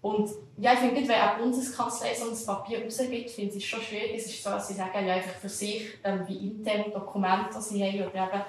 [0.00, 3.82] Und ja, ich finde, wenn eine Bundeskanzlei so ein Papier rausgibt, finde ich es schon
[3.82, 4.14] schwierig.
[4.16, 7.82] Es ist so, dass sie sagen, ja, einfach für sich, ähm, wie interne Dokumente sie
[7.82, 8.08] haben.
[8.08, 8.42] Oder eben.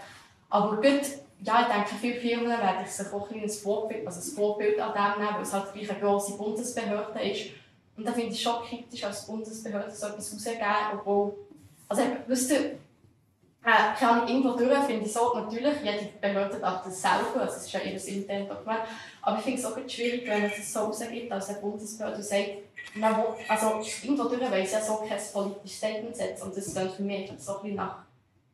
[0.49, 1.01] Aber gut,
[1.41, 5.23] ja, ich denke, viele Firmen werden sich auch ein, Vorbild, also ein Vorbild an dem
[5.23, 7.49] nehmen, weil es halt gleich eine grosse Bundesbehörde ist.
[7.97, 11.33] Und da finde ich es schon kritisch, als Bundesbehörde so etwas rauszugeben, obwohl,
[11.87, 12.77] also, wisst ihr,
[13.63, 17.55] äh, kann ich irgendwo durch, finde ich so, natürlich, jede Behörde darf das selber, also
[17.55, 18.79] es ist ja ihr internes Dokument,
[19.21, 22.49] aber ich finde es auch schwierig, wenn es so rausgibt als eine Bundesbehörde und sagt,
[22.95, 26.73] man will, also irgendwo durch weil es ja so kein politisches Statement setzt und das
[26.73, 27.97] dann für mich so ein bisschen nach,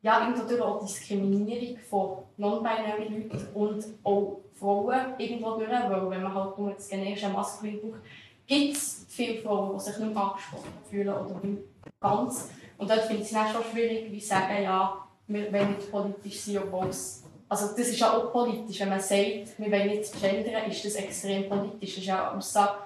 [0.02, 6.24] ja, irgendwo durch auch Diskriminierung von non-binary Leuten und auch Frauen irgendwo durch, weil wenn
[6.24, 8.02] man halt nur das generische Maskulin braucht,
[8.48, 11.62] gibt es viele Frauen, die sich nicht angesprochen fühlen oder nicht
[12.00, 12.50] ganz.
[12.78, 16.60] Und dort finde ich es schon schwierig, wie sagen, ja, wir wollen nicht politisch sein,
[16.60, 20.70] obwohl es also das ist ja auch politisch, wenn man sagt, wir wollen nicht gendern,
[20.70, 21.92] ist das extrem politisch.
[21.92, 22.80] Das ist ja eine Aussage,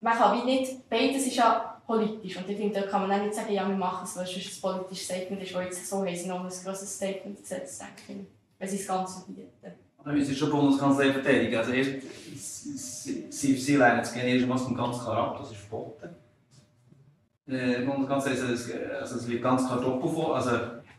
[0.00, 3.24] man kann wie nicht, beides ist ja politisch und ich finde, da kann man auch
[3.24, 5.96] nicht sagen, ja, wir machen es, weil es ein politisches Statement ist, weil jetzt so
[5.98, 8.26] haben sie noch ein grosses Statement gesetzt, denke ich,
[8.58, 9.72] weil sie das Ganze verbieten.
[10.04, 11.56] Da müssen schon Bundeskanzlei verteidigen.
[11.56, 11.90] Also erst,
[12.36, 16.08] sie, sie, sie lehnen das generische Masken ganz klar ab, das ist verboten.
[17.48, 20.36] Äh, Bundeskanzlei, also es, also es liegt ganz klar doppelt vor.
[20.36, 20.50] Also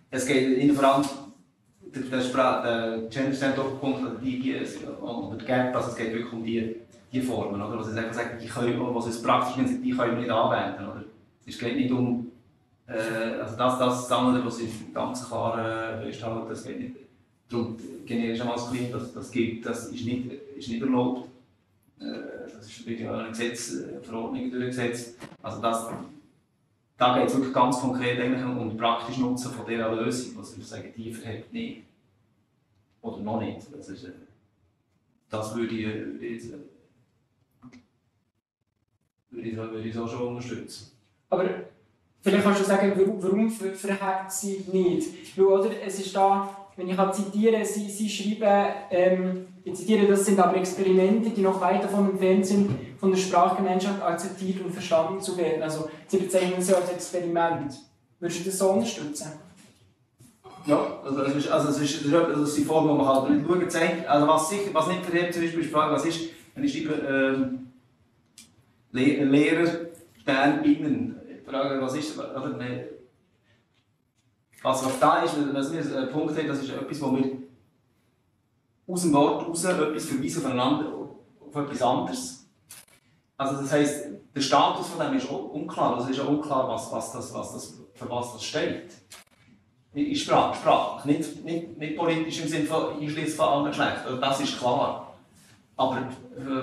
[0.10, 1.06] es geht in vor allem
[1.82, 4.56] der, der, der Gender Standpunkt, also die, die,
[5.00, 6.76] oder der Gap, also es geht wirklich um die,
[7.12, 7.78] die Formen, oder?
[7.78, 10.86] Was sie einfach sagen, die können, was es praktisch sind, die können wir nicht anwenden,
[10.86, 11.04] oder?
[11.46, 12.32] Es geht nicht um,
[12.88, 16.96] äh, also das, das ist das was ich ganz klar äh, festhalte, das geht nicht.
[17.50, 21.28] Darum generischer Maskulin, das, das, gibt, das ist, nicht, ist nicht erlaubt.
[22.00, 22.06] Äh,
[22.56, 25.18] das ist natürlich auch Gesetz, eine Verordnung durchgesetzt.
[25.42, 25.88] Also das,
[27.00, 30.38] da geht es wirklich ganz konkret eigentlich um den praktischen Nutzen von dieser Lösung.
[30.38, 31.84] Also ich sage, tiefer hat nicht.
[33.02, 33.62] Oder noch nicht.
[33.72, 34.12] Das, ist, äh,
[35.30, 36.52] das würde ich, würde ich,
[39.30, 40.92] würde ich, würde ich so schon unterstützen.
[41.30, 41.46] Aber
[42.22, 45.38] vielleicht kannst du sagen, warum verhält sie nicht?
[45.38, 50.08] Weil, oder, es ist da, wenn ich kann zitieren sie, sie schreiben, ähm, ich zitiere,
[50.08, 54.72] das sind aber Experimente, die noch weit davon entfernt sind, von der Sprachgemeinschaft akzeptiert und
[54.72, 55.62] verstanden zu werden.
[55.62, 57.74] Also sie bezeichnen sie als Experiment.
[58.20, 59.34] Würdest du das so unterstützen?
[60.66, 63.46] Ja, also es ist, also es ist, also es ist die Form, die man halt
[63.46, 64.08] schauen zeigt.
[64.08, 66.22] Also was, sicher, was nicht verhebt, zum Beispiel die Frage, was ist,
[66.56, 67.68] wenn ich schreibe, ähm,
[68.92, 69.70] Le Lehrer,
[70.22, 71.16] Stern, Innen.
[71.46, 72.86] Frage, was ist, oder, ne,
[74.62, 77.38] was, was da ist, was wir einen Punkt haben, das ist etwas, wo wir
[78.88, 80.92] aus dem Wort raus etwas verweisen aufeinander,
[81.40, 82.50] auf etwas anderes.
[83.38, 85.96] Also das heisst, der Status von dem ist unklar.
[85.96, 88.94] Also es ist auch unklar, was, was das, was das, für was das steht.
[89.94, 91.08] In Sprache, Sprache.
[91.08, 94.06] Nicht, nicht, nicht politisch im Sinne von Einschluss von allen Geschlechtern.
[94.06, 95.14] Also das ist klar.
[95.78, 96.10] Aber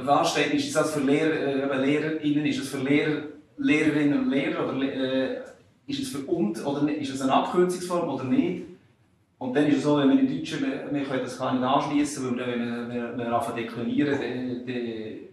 [0.05, 3.23] was steht, ist das für Lehrer, äh, LehrerInnen, ist es für Lehrer,
[3.57, 5.43] Lehrerinnen und Lehrer oder äh,
[5.87, 8.65] ist es und oder ist es eine Abkürzungsform oder nicht?
[9.39, 11.63] Und dann ist es so, wenn wir in Deutschen, wir, wir können das gar nicht
[11.63, 15.29] anschließen, weil wenn wir, wir, wir anfangen deklinieren, die, die,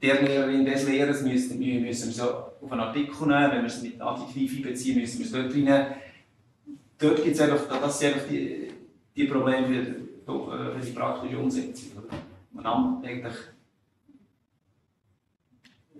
[0.00, 3.82] der Lehrerin des Lehrers müssen, wir müssen so auf einen Artikel nehmen, wenn wir es
[3.82, 5.86] mit Adjektiv einbeziehen, müssen wir es dort reinnehmen.
[6.98, 8.68] Dort gibt es einfach, das sind einfach die,
[9.16, 9.84] die Probleme
[10.24, 12.02] für, für die praktische Umsetzung.
[12.52, 13.34] Man eigentlich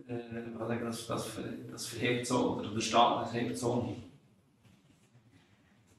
[0.09, 1.39] äh, das, das,
[1.71, 4.03] das verhebt so, oder der Staat das hebt so nicht.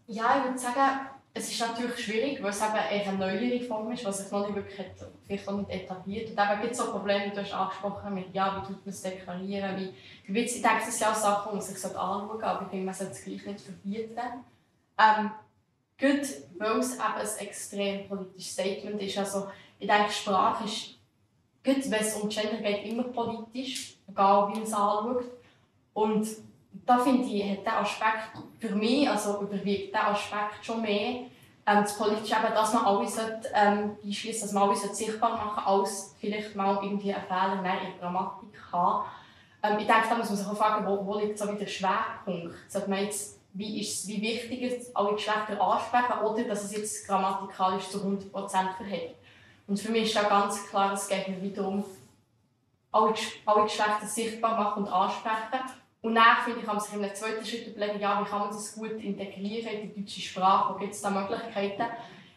[0.08, 4.04] Ja, ich würde sagen, es ist natürlich schwierig, weil es eben eine neuere Form ist,
[4.04, 4.88] was sich noch nicht wirklich
[5.26, 6.32] vielleicht auch nicht etabliert.
[6.32, 8.94] Und eben gibt es so Probleme, wie du hast angesprochen mit, ja, wie tut man
[8.94, 9.94] es deklarieren, wie,
[10.40, 12.94] ich denke, das sind auch Sachen, die man sich anschauen sollte, aber ich denke, man
[12.96, 14.20] sollte es gleich nicht verbieten.
[14.98, 15.32] Ähm,
[16.00, 19.18] gut, weil es eben ein extrem politisches Statement ist.
[19.18, 20.96] Also, ich denke, Sprache ist,
[21.64, 25.24] gut, wenn es um Gender geht, immer politisch, egal wie man es anschaut.
[25.94, 26.28] Und
[26.86, 31.26] da finde ich, hat der Aspekt für mich, also überwiegt der Aspekt schon mehr,
[31.70, 35.64] ähm, das Politische eben, dass man alle sollte, ähm, einschließen, dass man alle sichtbar machen
[35.66, 39.06] als vielleicht mal irgendwie einen Fehler in der Grammatik haben.
[39.62, 41.68] Ähm, ich denke, da muss man sich auch fragen, wo, wo liegt so wieder der
[41.68, 42.56] Schwerpunkt?
[42.68, 47.08] Sollte man jetzt, wie, ist, wie wichtig ist alle Geschlechter ansprechen oder dass es jetzt
[47.08, 48.32] grammatikalisch zu 100%
[48.78, 49.16] verhält?
[49.68, 51.84] Und für mich ist da ganz klar, es geht mir wiederum
[52.92, 53.14] alle,
[53.46, 55.60] alle Geschlechter sichtbar machen und ansprechen
[56.02, 58.40] und dann finde ich, kann man sich in einem zweiten Schritt überlegen, ja, wie kann
[58.40, 61.84] man das gut integrieren in die deutsche Sprache, wo gibt es da Möglichkeiten.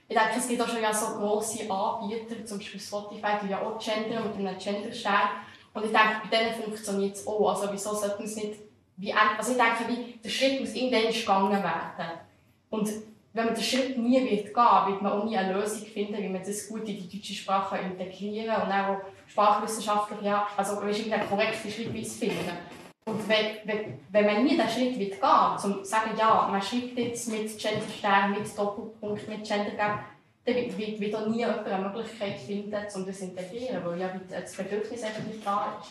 [0.08, 3.62] Ich denke, es gibt auch schon ja so grosse Anbieter, zum Beispiel Spotify, die ja
[3.62, 5.28] auch Gender mit einem Gender-Stern.
[5.74, 7.48] Und ich denke, bei denen funktioniert es auch.
[7.48, 8.54] Also wieso sollten es nicht,
[8.96, 12.18] wie, also ich denke, wie, der Schritt muss irgendwann gegangen werden.
[12.68, 12.90] Und
[13.34, 16.28] wenn man den Schritt nie wird gehen, wird man auch nie eine Lösung finden, wie
[16.28, 21.70] man das gut in die deutsche Sprache integrieren und auch sprachwissenschaftlich, ja, also einen korrekten
[21.70, 22.50] Schrittweise finden.
[23.04, 26.62] Und wenn, wenn, wenn man nie den Schritt wird gehen um zu sagen, ja, man
[26.62, 30.04] schreibt jetzt mit Genderstern, mit Doppelpunkt, mit Gendergap,
[30.44, 34.00] dann wird, wird, wird auch nie jemand eine Möglichkeit finden, um das zu integrieren, weil
[34.00, 35.90] ja das Bedürfnis einfach nicht da ist.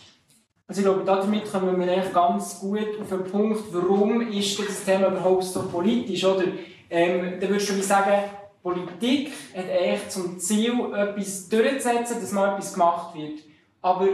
[0.68, 4.86] Also ich glaube, damit kommen wir eigentlich ganz gut auf den Punkt, warum ist das
[4.86, 6.46] Thema überhaupt so politisch, oder?
[6.92, 8.30] Ähm, dann würdest du sagen,
[8.62, 13.40] Politik hat eigentlich zum Ziel, etwas durchzusetzen, dass mal etwas gemacht wird.
[13.82, 14.08] Aber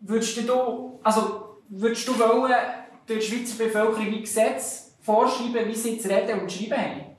[0.00, 2.54] würdest du, also würdest du wollen,
[3.08, 7.16] der Schweizer Bevölkerung wie Gesetze vorschreiben, wie sie zu reden und zu schreiben haben?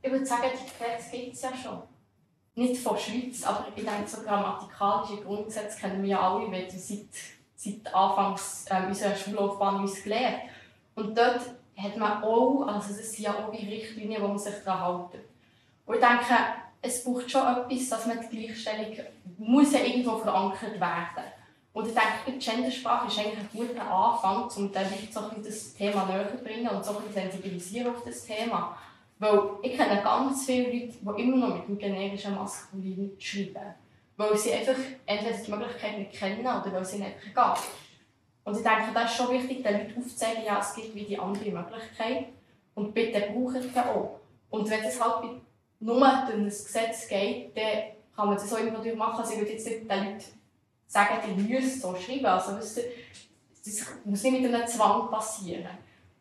[0.00, 1.82] Ich würde sagen, die Gesetze gibt es ja schon.
[2.54, 6.70] Nicht von der Schweiz, aber ich denke, so grammatikalische Grundsätze kennen wir alle, weil wir
[6.70, 7.08] seit,
[7.56, 10.42] seit Anfangs äh, unserer Schullaufbahn uns gelernt.
[10.94, 11.40] Und dort
[11.76, 15.22] hat man auch, also das sind ja auch die Richtlinien, wo man sich daran hält.
[15.84, 16.42] Und ich denke,
[16.82, 18.96] es braucht schon etwas, dass man die Gleichstellung
[19.38, 21.32] muss ja irgendwo verankert werden
[21.76, 25.74] und ich denke, die Gendersprache ist eigentlich ein guter Anfang, um Leuten so ein das
[25.74, 28.78] Thema näher zu bringen und so ein sensibilisieren auf das Thema.
[29.18, 33.74] Weil ich kenne ganz viele Leute, die immer noch mit dem generischen Maskulin schreiben.
[34.16, 37.44] Weil sie einfach entweder die Möglichkeit nicht kennen oder weil sie nicht gehen.
[38.46, 41.18] Und ich denke, das ist schon wichtig, den Leuten aufzuzeigen, ja, es gibt wie die
[41.18, 42.26] andere Möglichkeit.
[42.76, 44.20] Und bitte brauchen sie auch.
[44.50, 45.24] Und wenn es halt
[45.80, 49.18] nur durch ein Gesetz geht, dann kann man das auch immer machen.
[49.18, 50.24] Also ich würde jetzt nicht den Leuten
[50.86, 52.26] sagen, die müssen so schreiben.
[52.26, 52.82] Also, weißt du,
[53.64, 55.66] das muss nicht mit einem Zwang passieren.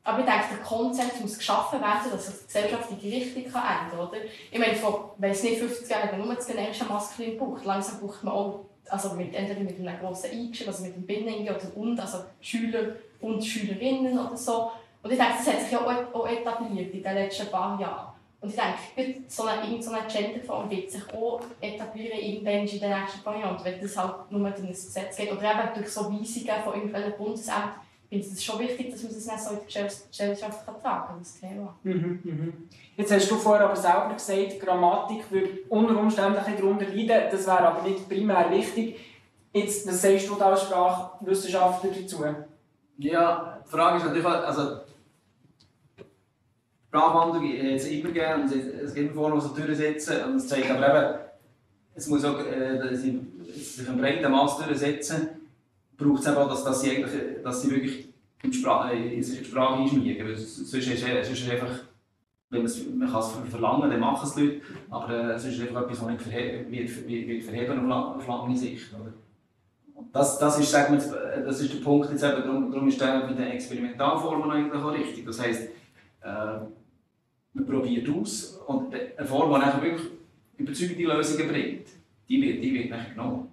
[0.04, 3.44] Aber ich denke, der Konsens muss geschaffen werden, dass sich die Gesellschaft in die Richtung
[3.44, 4.20] ändern kann.
[4.50, 7.66] Ich meine, vor weiss nicht, 50 Jahren hat man nur das generische Maskulin gebraucht.
[7.66, 11.44] Langsam braucht man auch, also mit, entweder mit einem grossen Eingeschrieben, also mit dem Binnen
[11.44, 14.72] oder und, also Schüler und Schülerinnen oder so.
[15.02, 15.80] Und ich denke, das hat sich ja
[16.14, 18.16] auch etabliert in den letzten paar Jahren.
[18.42, 22.90] Und ich denke, so eine, so eine Genderform wird sich auch etablieren irgendwann in den
[22.92, 23.64] nächsten paar Jahren.
[23.64, 27.18] Wenn das halt nur durch ein Gesetz geht oder eben durch so Weisungen von irgendwelchen
[27.18, 27.85] Bundesämtern,
[28.22, 31.40] finde es schon wichtig, dass man das nicht so in die Gesellschaft tragen kann, das
[31.40, 31.76] Thema.
[31.84, 32.54] Mhm, mhm.
[32.96, 37.68] Jetzt hast du vorher aber selber gesagt, Grammatik würde unter Umständen darunter leiden, das wäre
[37.68, 39.00] aber nicht primär wichtig.
[39.54, 42.24] Jetzt, was sagst du als Sprachwissenschaftler dazu?
[42.98, 44.78] Ja, die Frage ist natürlich, also
[46.88, 50.72] Sprachwandlung hat es immer gegeben und es gibt Formen, die so durchsetzen und es zeigt
[50.72, 51.20] aber eben,
[51.96, 53.14] es muss auch äh, sich
[53.88, 55.46] im breiten Maß durchsetzen
[55.98, 58.05] braucht es auch, dass, dass, sie eigentlich, dass sie wirklich
[58.46, 60.28] in die Sprache, in die Sprache einschmiegen.
[60.28, 61.80] Weil sonst ist, einfach,
[62.50, 65.84] wenn man kann es verlangen, dann machen es Leute, aber äh, sonst ist es einfach
[65.84, 68.94] etwas, das nicht verhe wird, wird verheben auf lange Sicht.
[68.94, 69.14] Oder?
[70.12, 73.28] Das, das, ist, sagen wir, das ist der Punkt, jetzt eben, darum, darum ist der
[73.28, 75.26] mit den Experimentalformen eigentlich auch richtig.
[75.26, 75.70] Das heisst,
[76.22, 76.60] äh,
[77.54, 80.08] man probiert aus und eine Form, die nachher wirklich
[80.58, 81.88] überzeugende Lösungen bringt,
[82.28, 83.48] die wird, die wird nachher genommen.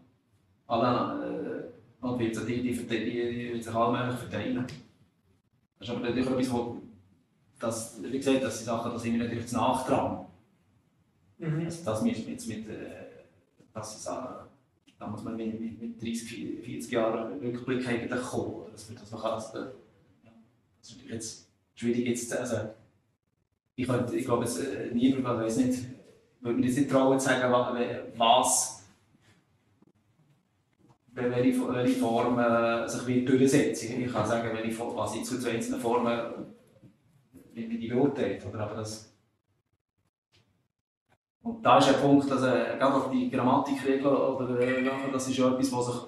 [0.66, 1.70] Alle,
[2.02, 4.66] äh, und wird die, die, die, die sich allmählich verteilen.
[5.82, 6.76] Das ist aber natürlich etwas, wo,
[7.58, 10.26] das, wie gesagt, das sind Sachen, da sind wir natürlich zu Nachtrag.
[11.38, 11.64] Mhm.
[11.64, 13.06] Also das mit, mit, mit äh,
[13.74, 14.46] das ist, da
[15.10, 18.66] muss man mit, mit, mit 30, 40 Jahren Rückblick eigentlich kommen.
[18.70, 20.30] Dass, dass man kann, das, ja,
[20.78, 22.56] das ist natürlich jetzt schwierig jetzt, also
[23.74, 25.80] ich, ich glaube, es, äh, niemand weiß nicht,
[26.42, 27.52] würde mir jetzt nicht trauen zu sagen,
[28.16, 28.71] was
[31.14, 34.02] welche, welche Form äh, sich wird durchsetzen.
[34.02, 36.20] Ich kann sagen, welche, was ich zu einzelnen Formen
[37.54, 38.44] wie die beurteilt.
[38.46, 39.12] Aber das,
[41.42, 45.36] und da ist ein Punkt, dass äh, gerade auf die Grammatikregeln oder äh, das ist
[45.36, 46.02] ja etwas, was sich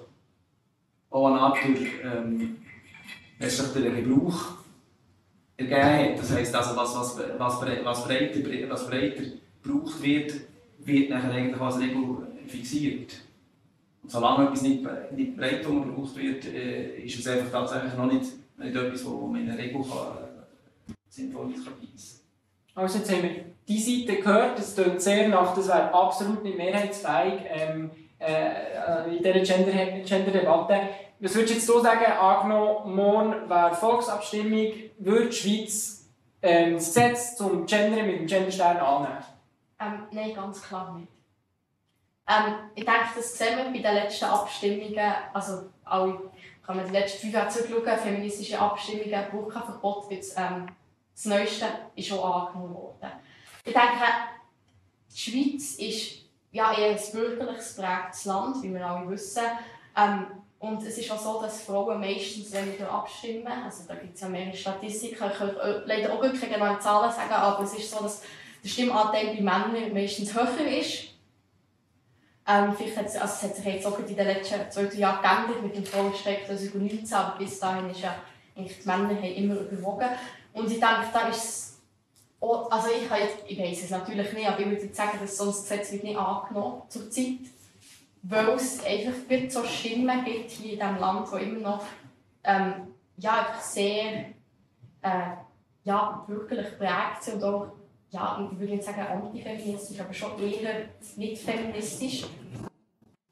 [1.09, 2.57] auch eine Art durch, ähm,
[3.39, 4.55] Gebrauch
[5.57, 6.19] ergeben hat.
[6.19, 9.23] Das heisst also, was, was, was, was, breiter, was breiter
[9.61, 10.33] gebraucht wird,
[10.79, 13.24] wird nachher eigentlich als Regel fixiert
[14.07, 18.25] solange etwas nicht, nicht breit umgebraucht wird, äh, ist es einfach tatsächlich noch nicht,
[18.57, 22.83] nicht etwas, wo man in der Regel kann, äh, sinnvoll beißen kann.
[22.83, 26.57] Also jetzt haben wir die Seite gehört, das klingt sehr nach, das wäre absolut nicht
[26.57, 30.73] mehrheitsfähig ähm, äh, in dieser Gender-Debatte.
[30.73, 30.89] Gender
[31.19, 36.05] Was würdest du jetzt so sagen, angenommen, morgen wäre Volksabstimmung, würde die Schweiz
[36.41, 39.23] ähm, das Gesetz zum Gendern mit dem Genderstern annehmen?
[39.79, 41.14] Ähm, nein, ganz klar nicht.
[42.27, 46.19] Ähm, ich denke, das sehen wir bei den letzten Abstimmungen, also alle,
[46.65, 50.67] kann man die letzten fünf Jahre zurückschauen, feministische Abstimmungen, Burka-Verbot, ähm,
[51.13, 53.11] das Neueste ist schon angenommen worden.
[53.63, 54.05] Ich denke,
[55.09, 59.43] die Schweiz ist ja eher ein bürgerliches geprägtes Land, wie wir alle wissen.
[59.95, 60.27] Ähm,
[60.59, 63.47] und es ist auch so, dass Frauen meistens weniger abstimmen.
[63.47, 65.29] Also da gibt es ja mehrere Statistiken.
[65.31, 68.23] Ich kann leider auch keine genauen Zahlen sagen, aber es ist so, dass
[68.63, 71.14] der Stimmanteil bei Männern meistens höher ist.
[72.47, 75.63] Ähm, vielleicht hat also es hat sich jetzt auch in den letzten zwölf Jahren geändert
[75.63, 78.15] mit dem Frauenstreik 2019, aber bis dahin ist ja
[78.55, 80.09] eigentlich die Männer haben immer überwogen.
[80.53, 81.81] Und ich denke, da ist
[82.39, 85.51] auch, also ich, ich weiß es natürlich nicht, aber ich würde sagen, dass so ein
[85.51, 87.39] Gesetz wird nicht angenommen zur Zeit,
[88.21, 89.13] weil es einfach
[89.49, 91.85] so Stimmen gibt hier in diesem Land, die immer noch
[92.43, 92.73] ähm,
[93.17, 94.25] ja, sehr
[95.01, 95.31] äh,
[95.83, 97.67] ja, wirklich prägt sind und auch
[98.15, 100.85] ja, ich würde nicht sagen antifeministisch, aber schon eher
[101.17, 102.23] nicht feministisch.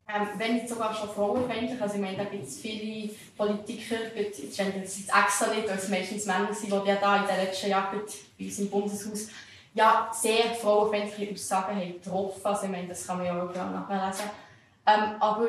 [0.05, 1.81] Ähm, wenn nicht sogar schon frauenfeindlich.
[1.81, 6.25] Also ich meine, da gibt es viele Politiker, jetzt sind es extra nicht, es meistens
[6.25, 8.01] Männer sind, die ja da in den letzten Jahren
[8.37, 9.29] bei uns im Bundeshaus
[9.73, 12.41] ja, sehr frauenfeindliche Aussagen haben getroffen.
[12.43, 14.29] Also ich meine, das kann man ja auch nachlesen.
[14.85, 15.47] Ähm, aber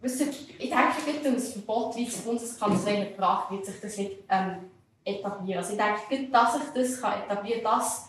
[0.00, 0.24] weißt du,
[0.58, 4.70] ich denke, mit dem Verbot, wie das Bundeskanzlei gebracht wird sich das nicht ähm,
[5.08, 5.58] etablieren.
[5.58, 8.08] Also ich denke, dass sich das kann etablieren kann, dass,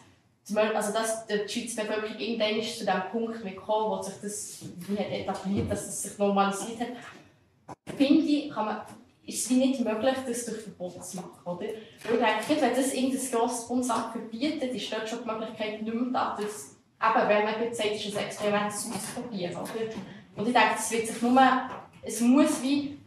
[0.75, 5.11] also dass die Schweizer Bevölkerung irgendwann zu dem Punkt gekommen wo sich das wie hat
[5.11, 6.87] etabliert dass es sich normalisiert hat,
[7.97, 8.81] finde ich, kann man,
[9.25, 11.39] ist es nicht möglich, das durch Verbot zu machen.
[11.45, 11.65] Oder?
[11.65, 16.11] Ich denke, wenn das irgendein grosses Bundesamt verbietet, ist dort schon die Möglichkeit nicht mehr
[16.11, 19.55] da, dass, eben, wenn man jetzt sagt, es ist ein Experiment, das auszuprobieren.
[19.55, 19.95] Oder?
[20.35, 21.41] Und ich denke, es wird sich nur,
[22.01, 22.97] es muss wie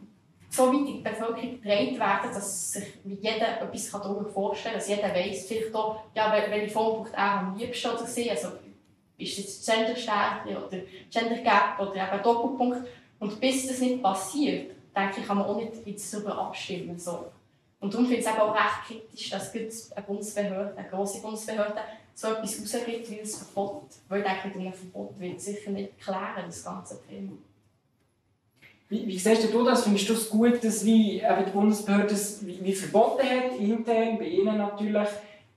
[0.53, 5.13] so weit die Bevölkerung getragen werden, dass sich jeder etwas darüber vorstellen kann, dass jeder
[5.13, 8.29] weiss, vielleicht auch, ja, welche Form braucht er am liebsten oder sie.
[8.29, 8.49] Also,
[9.17, 10.77] ist es Gender-Sternchen oder
[11.09, 12.87] Gender-Gap oder eben Doppelpunkt.
[13.19, 16.99] Und bis das nicht passiert, denke ich, kann man auch nicht jetzt darüber abstimmen.
[16.99, 17.31] So.
[17.79, 21.79] Und darum finde ich es auch recht kritisch, dass eine Bundesbehörde, eine grosse Bundesbehörde,
[22.13, 23.85] so etwas rausgibt wie ein Verbot.
[24.07, 27.33] Weil ich denke, mit einem Verbot wird sicher nicht klären, das ganze Thema.
[28.93, 29.85] Wie, wie siehst du das?
[29.85, 34.19] Findest du es gut, dass wie, eben die Bundesbehörde das wie, wie verboten hat, intern,
[34.19, 35.07] bei Ihnen natürlich?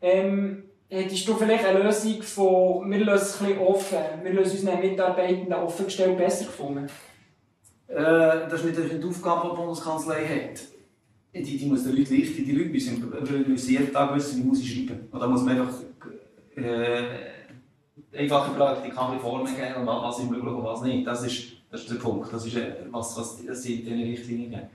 [0.00, 4.58] Ähm, hättest du vielleicht eine Lösung von, wir lösen es ein bisschen offen, wir lösen
[4.58, 6.86] unseren Mitarbeitenden offengestellt besser gefunden?
[7.88, 10.60] Äh, das ist nicht die Aufgabe, die die Bundeskanzlei hat.
[11.34, 14.64] Die, die muss den Leuten lichten, die Leute müssen, müssen jeden Tag wissen, wie muss
[14.64, 15.08] schreiben.
[15.12, 15.74] Und da muss man einfach
[16.56, 21.06] äh, einfache praktikable Formen geben, was ist möglich was nicht.
[21.06, 22.32] Das ist das ist der Punkt.
[22.32, 24.66] Das ist, äh, was, was sie in diesen Richtlinien geben.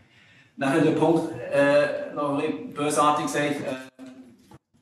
[0.58, 4.04] Nachher der Punkt, äh, noch ein bisschen bösartig gesagt, äh,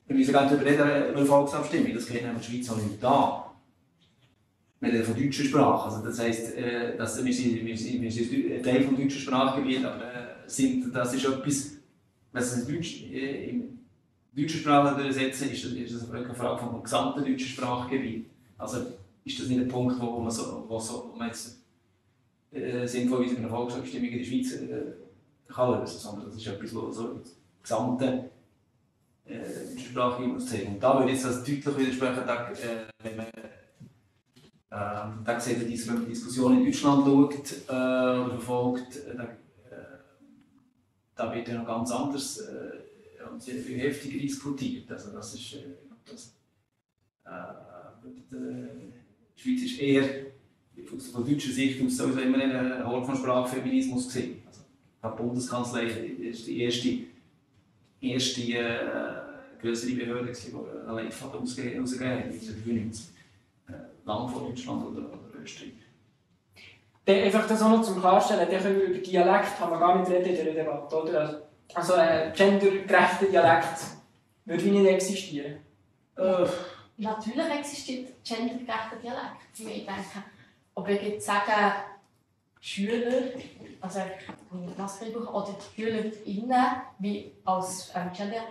[0.06, 3.46] wir müssen gar nicht über eine Volksabstimmung, das geht in der Schweiz auch nicht da.
[4.80, 8.10] Wir reden von deutscher Sprache, also das heisst, äh, dass wir, sind, wir, sind, wir
[8.10, 11.72] sind Teil des deutschen Sprachgebiets, aber äh, sind, das ist etwas,
[12.32, 13.54] wenn es Deutsch, äh,
[14.34, 18.26] deutscher Sprache übersetzen, ist, ist das eine Frage vom gesamten deutschen Sprachgebiet.
[18.58, 18.78] Also
[19.24, 21.59] ist das nicht ein Punkt, wo man, so, wo so, wo man jetzt
[22.52, 24.92] äh, sinnvollerweise eine Volksabstimmung in der Schweiz äh,
[25.48, 28.30] kann lösen, sondern das ist etwas, was so das gesamte
[29.24, 30.74] äh, Sprache muss zeigen.
[30.74, 33.26] Und da würde ich das deutlich widersprechen, dass, äh, wenn man
[34.72, 39.24] ähm, da sieht, wenn man die Diskussion in Deutschland schaut äh, oder verfolgt, äh, da,
[39.24, 39.98] äh,
[41.16, 44.90] da wird ja noch ganz anders äh, und sehr viel heftiger diskutiert.
[44.90, 45.56] Also das ist,
[46.10, 46.34] das,
[49.36, 50.26] die Schweiz ist eher
[50.86, 54.42] von deutscher Sicht aus sowieso immer ein Hort von Sprachfeminismus gesehen.
[54.46, 54.62] Also,
[55.02, 56.88] die Bundeskanzlei ist die erste,
[58.00, 63.08] erste äh, größere Behörde, die eine Leitfaden ausgegeben hat, 1995.
[63.68, 63.72] Äh,
[64.04, 65.72] lang vor Deutschland oder, oder Österreich.
[67.06, 69.98] Der, einfach das auch noch zum Klarstellen, der können wir über Dialekt haben wir gar
[69.98, 71.42] nicht reden in dieser Debatte, oder?
[71.74, 73.78] Also äh, gendergerechter Dialekt
[74.44, 75.58] würde wie nicht existieren.
[76.16, 76.46] Äh.
[76.98, 79.40] Natürlich existiert gendergerechter Dialekt.
[79.54, 80.24] Ich denke,
[80.74, 81.74] ob ich jetzt sagen,
[82.60, 83.22] Schüler,
[83.80, 84.00] also
[84.76, 86.66] Klassenbuch oder die SchülerInnen,
[86.98, 88.42] wie als ähm, Gender.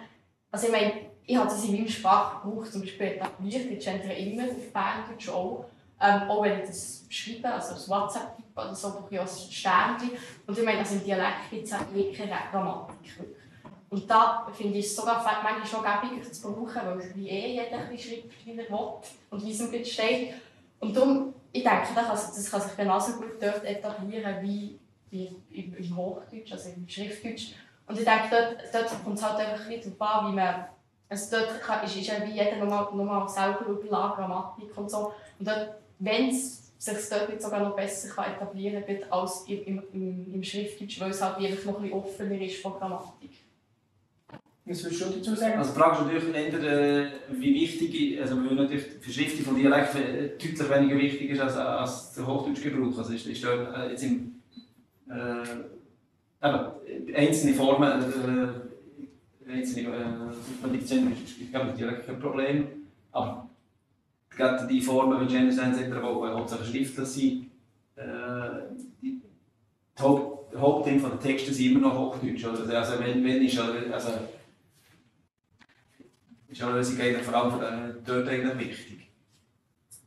[0.51, 0.93] Also ich meine,
[1.25, 5.65] ich habe das in meinem Sprachbuch zum Beispiel etabliert, ich gendere immer auf Berndeutsch auch.
[6.01, 9.51] Ähm, auch wenn ich das schreibe, also das WhatsApp oder so, brauche ich auch ein
[9.51, 10.11] Sternchen.
[10.47, 13.35] Und ich meine, also im Dialekt gibt es wirklich eine Grammatik.
[13.89, 17.85] Und da finde ich es sogar manchmal schon gäbiger zu brauchen, weil wie eh jeder
[17.97, 18.89] schreibt, wie er will
[19.29, 20.33] und wie es ihm steht.
[20.79, 24.79] Und darum ich denke, das kann sich genauso gut dort etablieren wie,
[25.09, 27.53] wie im, im Hochdeutsch, also im Schriftdeutsch.
[27.87, 30.65] Und ich denke, dort, dort kommt es halt einfach ein bisschen darauf an, wie man.
[31.11, 35.11] Also dort kann, ist, ist ja wie jeder nochmal, nochmal selber überlegen, Grammatik und so.
[35.39, 40.33] Und dort, wenn es sich dort sogar noch besser kann etablieren kann als im, im,
[40.33, 43.31] im Schriftdeutsch, weil es halt einfach noch ein bisschen offener ist von Grammatik.
[44.69, 45.57] Was würdest du dazu sagen?
[45.57, 49.55] Also die Frage ist natürlich eher, äh, wie wichtig, also weil natürlich die Verschriftung von
[49.55, 52.95] Dialekt äh, deutlich weniger wichtig ist als, als der Hochdeutschgebrauch.
[52.95, 54.35] Also ist, ist dort äh, jetzt im,
[55.09, 57.89] äh, eben, einzelne Formen,
[59.47, 62.67] äh, einzelne äh, ich glaube, Dialekt kein Problem.
[63.11, 63.49] Aber
[64.29, 67.45] gerade die Formen wie Gender Sense, die hauptsächlich schriftlich sind,
[67.95, 68.03] äh,
[69.01, 69.19] die,
[69.97, 72.45] die Haupt, der Texte sind immer noch Hochdeutsch.
[72.45, 74.09] Also, also wenn, wenn ist, also,
[76.49, 79.09] ist eine Lösung vor allem äh, dort eigentlich wichtig.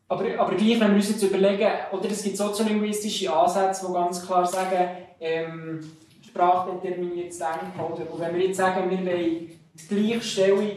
[0.08, 4.26] Aber, aber gleich, wenn wir uns jetzt überlegen, oder es gibt soziolinguistische Ansätze, die ganz
[4.26, 4.88] klar sagen,
[5.20, 5.80] ähm,
[6.20, 7.80] Sprache determiniert das Denken.
[7.80, 10.68] Und wenn wir jetzt sagen, wir wollen die Gleichstellung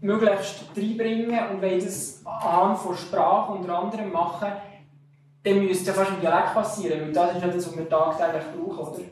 [0.00, 4.48] möglichst reinbringen und wollen das anhand von Sprache unter anderem machen,
[5.44, 8.44] dann müsste ja fast im Dialekt passieren, weil das ist ja das, was wir tagtäglich
[8.52, 9.02] brauchen, oder?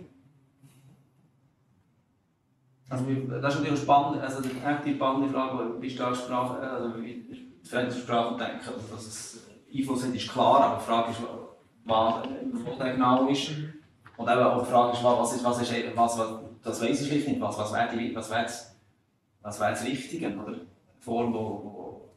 [2.91, 3.05] Also,
[3.41, 8.37] das ist natürlich spannend, also echt spannende Frage, wie stark Sprache, also wie die Sprache
[8.37, 11.21] denken, also, dass es Einfluss hat, ist klar, aber die Frage ist,
[11.85, 13.51] was, der genau ist.
[14.17, 17.09] Und eben auch die Frage ist, was ist, was ist, was, was das weiß ich
[17.09, 18.77] schlicht nicht, was, was wäre was wär das,
[19.41, 20.57] was wär das Richtige, oder?
[20.99, 22.11] Form, wo, wo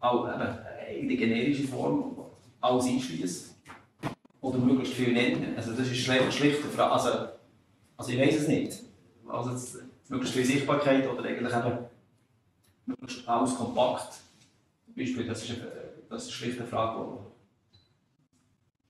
[0.00, 2.16] auch eben, eine generische Form,
[2.60, 3.54] alles einschließt.
[4.40, 5.54] Oder möglichst viel nennen.
[5.56, 7.08] Also das ist schlicht, schlicht eine Frage, also,
[7.96, 8.82] also ich weiß es nicht.
[9.28, 9.78] Also,
[10.08, 11.78] möglichst viel Sichtbarkeit oder eigentlich eben
[12.86, 14.14] möglichst alles kompakt.
[14.84, 15.72] Zum Beispiel, das ist, eine,
[16.08, 17.18] das ist schlicht eine Frage,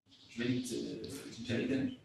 [0.08, 0.76] die schwierig zu,
[1.38, 1.96] entscheiden ist.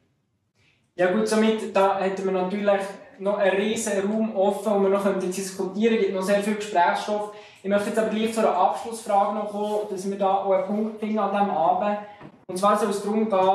[0.95, 2.81] Ja gut, somit da hätten wir natürlich
[3.19, 5.95] noch einen riesen Raum offen, wo wir noch diskutieren könnten.
[5.95, 7.33] Es gibt noch sehr viel Gesprächsstoff.
[7.63, 10.65] Ich möchte jetzt aber gleich zu einer Abschlussfrage noch kommen, dass wir da auch einen
[10.65, 11.99] Punkt finden an diesem Abend.
[12.47, 13.49] Und zwar soll es darum gehen,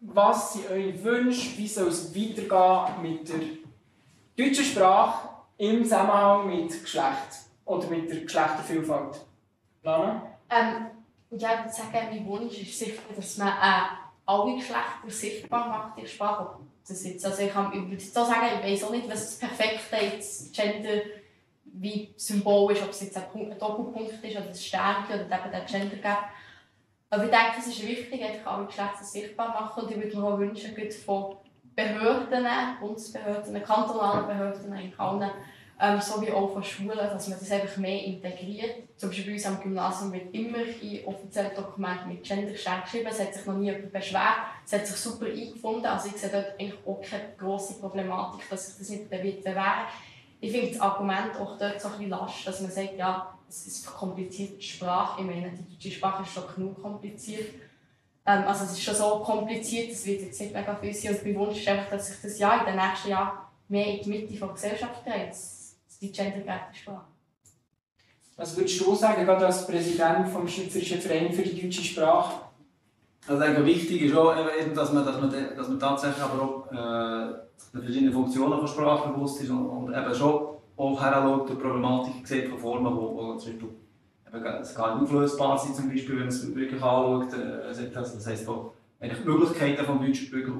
[0.00, 3.40] was sind eure Wünsche, wie soll es weitergehen mit der
[4.36, 5.28] deutsche Sprache
[5.58, 9.20] im Zusammenhang mit Geschlecht oder mit der Geschlechtervielfalt?
[9.82, 10.22] Lana?
[10.50, 10.86] Ähm,
[11.30, 13.86] ja, ich würde sagen, mein Wunsch ist sicher, dass man äh,
[14.26, 16.58] alle Geschlechter sichtbar macht in der Sprache.
[16.86, 19.38] Das jetzt, also ich, kann, ich würde so sagen, ich weiß auch nicht, was das
[19.38, 21.00] perfekte jetzt Gender
[21.64, 25.38] wie Symbol ist, ob es jetzt ein, Punkt, ein Doppelpunkt ist oder ein Sternchen oder
[25.38, 26.06] eben der Gender gibt.
[27.08, 30.24] Aber ich denke, es ist wichtig, einfach alle Geschlechter sichtbar machen und ich würde mir
[30.26, 30.74] auch wünschen,
[31.04, 31.36] von
[31.76, 32.46] Behörden,
[32.80, 35.30] Bundesbehörden, kantonalen Behörden, in allen
[35.78, 38.88] ähm, sowie auch von Schulen, dass man das einfach mehr integriert.
[38.96, 43.06] Zum Beispiel bei uns am Gymnasium wird immer in offiziellen Dokumenten mit Gender geschrieben.
[43.10, 44.38] Es hat sich noch nie jemand beschwert.
[44.64, 45.84] Es hat sich super eingefunden.
[45.84, 49.86] Also ich sehe dort eigentlich auch keine grosse Problematik, dass sich das nicht wird bewähren
[50.40, 53.66] Ich finde das Argument auch dort so ein bisschen lasch, dass man sagt, ja, es
[53.66, 55.20] ist komplizierte Sprache.
[55.20, 57.50] Ich meine, die deutsche Sprache ist schon genug kompliziert.
[58.26, 61.14] Ähm, also es ist schon so kompliziert, es wird jetzt nicht mega viel sein.
[61.14, 64.02] Und mein Wunsch ist einfach, dass sich das Jahr in den nächsten Jahren mehr in
[64.02, 65.34] die Mitte der Gesellschaft dreht
[66.00, 67.06] die gendergerechte Sprache.
[68.36, 72.34] Was würdest du sagen, gerade als Präsident vom Schweizerischen Verein für die deutsche Sprache?
[73.26, 74.34] Also ich denke, wichtig ist auch,
[74.74, 77.34] dass, man, dass, man, dass man tatsächlich aber auch äh,
[77.72, 82.28] den verschiedenen Funktionen von Sprache bewusst ist und, und eben schon auch heranschaut und Problematik
[82.28, 83.68] sieht von Formen, wo, wo zum Beispiel
[84.44, 87.32] es nicht auflösbar sind, zum Beispiel, wenn man es wirklich anschaut.
[87.32, 88.48] Äh, das heisst
[88.98, 90.56] eigentlich die Möglichkeiten des Deutschen wirklich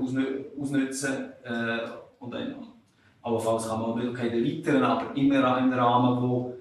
[0.61, 1.79] ausnutzen äh,
[2.19, 2.55] und dann
[3.27, 6.55] Allenfalls kann man Möglichkeiten erweitern, aber immer in einem Rahmen, wo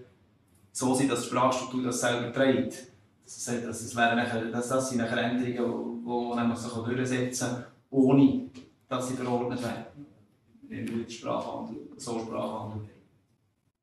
[0.72, 2.88] so sind, dass die Sprachstruktur das selber trägt.
[3.24, 7.66] Das, heißt, das, wäre nachher, das, das sind nachher Änderungen, die man sich durchsetzen kann,
[7.91, 8.49] ohne
[8.89, 10.05] dass sie verordnet werden.
[10.68, 12.82] In Sprachhandel, so Sprachhandel.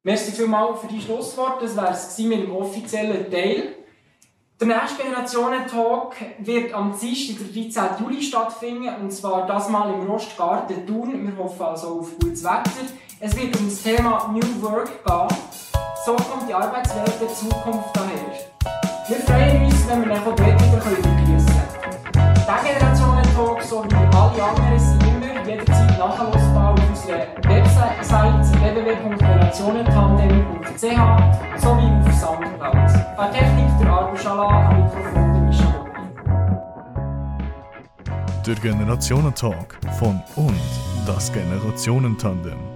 [0.04, 1.64] Merci vielmals für die Schlussworte.
[1.64, 3.76] Das wäre es mit dem offiziellen Teil.
[4.60, 8.04] Der nächste Generationen-Talk wird am Dienstag, der 13.
[8.04, 11.24] Juli stattfinden, und zwar das Mal im Rostgarten Thun.
[11.24, 12.70] Wir hoffen also auf gutes Wetter.
[13.20, 15.38] Es wird um das Thema New Work gehen.
[16.04, 18.32] So kommt die Arbeitswelt der Zukunft daher.
[19.06, 22.34] Wir freuen uns, wenn wir euch dort wieder begrüßen können.
[22.44, 26.51] Der Generationen-Talk sowie alle anderen sind immer jederzeit nachlosbar
[27.12, 32.90] auf unserer Website www.generationentandem.ch sowie auf Soundcloud.
[33.16, 35.86] Bei Technik der Arbu Schala, am Mikrofon der Mischa
[38.46, 40.60] Der Generationentalk von und
[41.06, 42.71] das Generationentandem.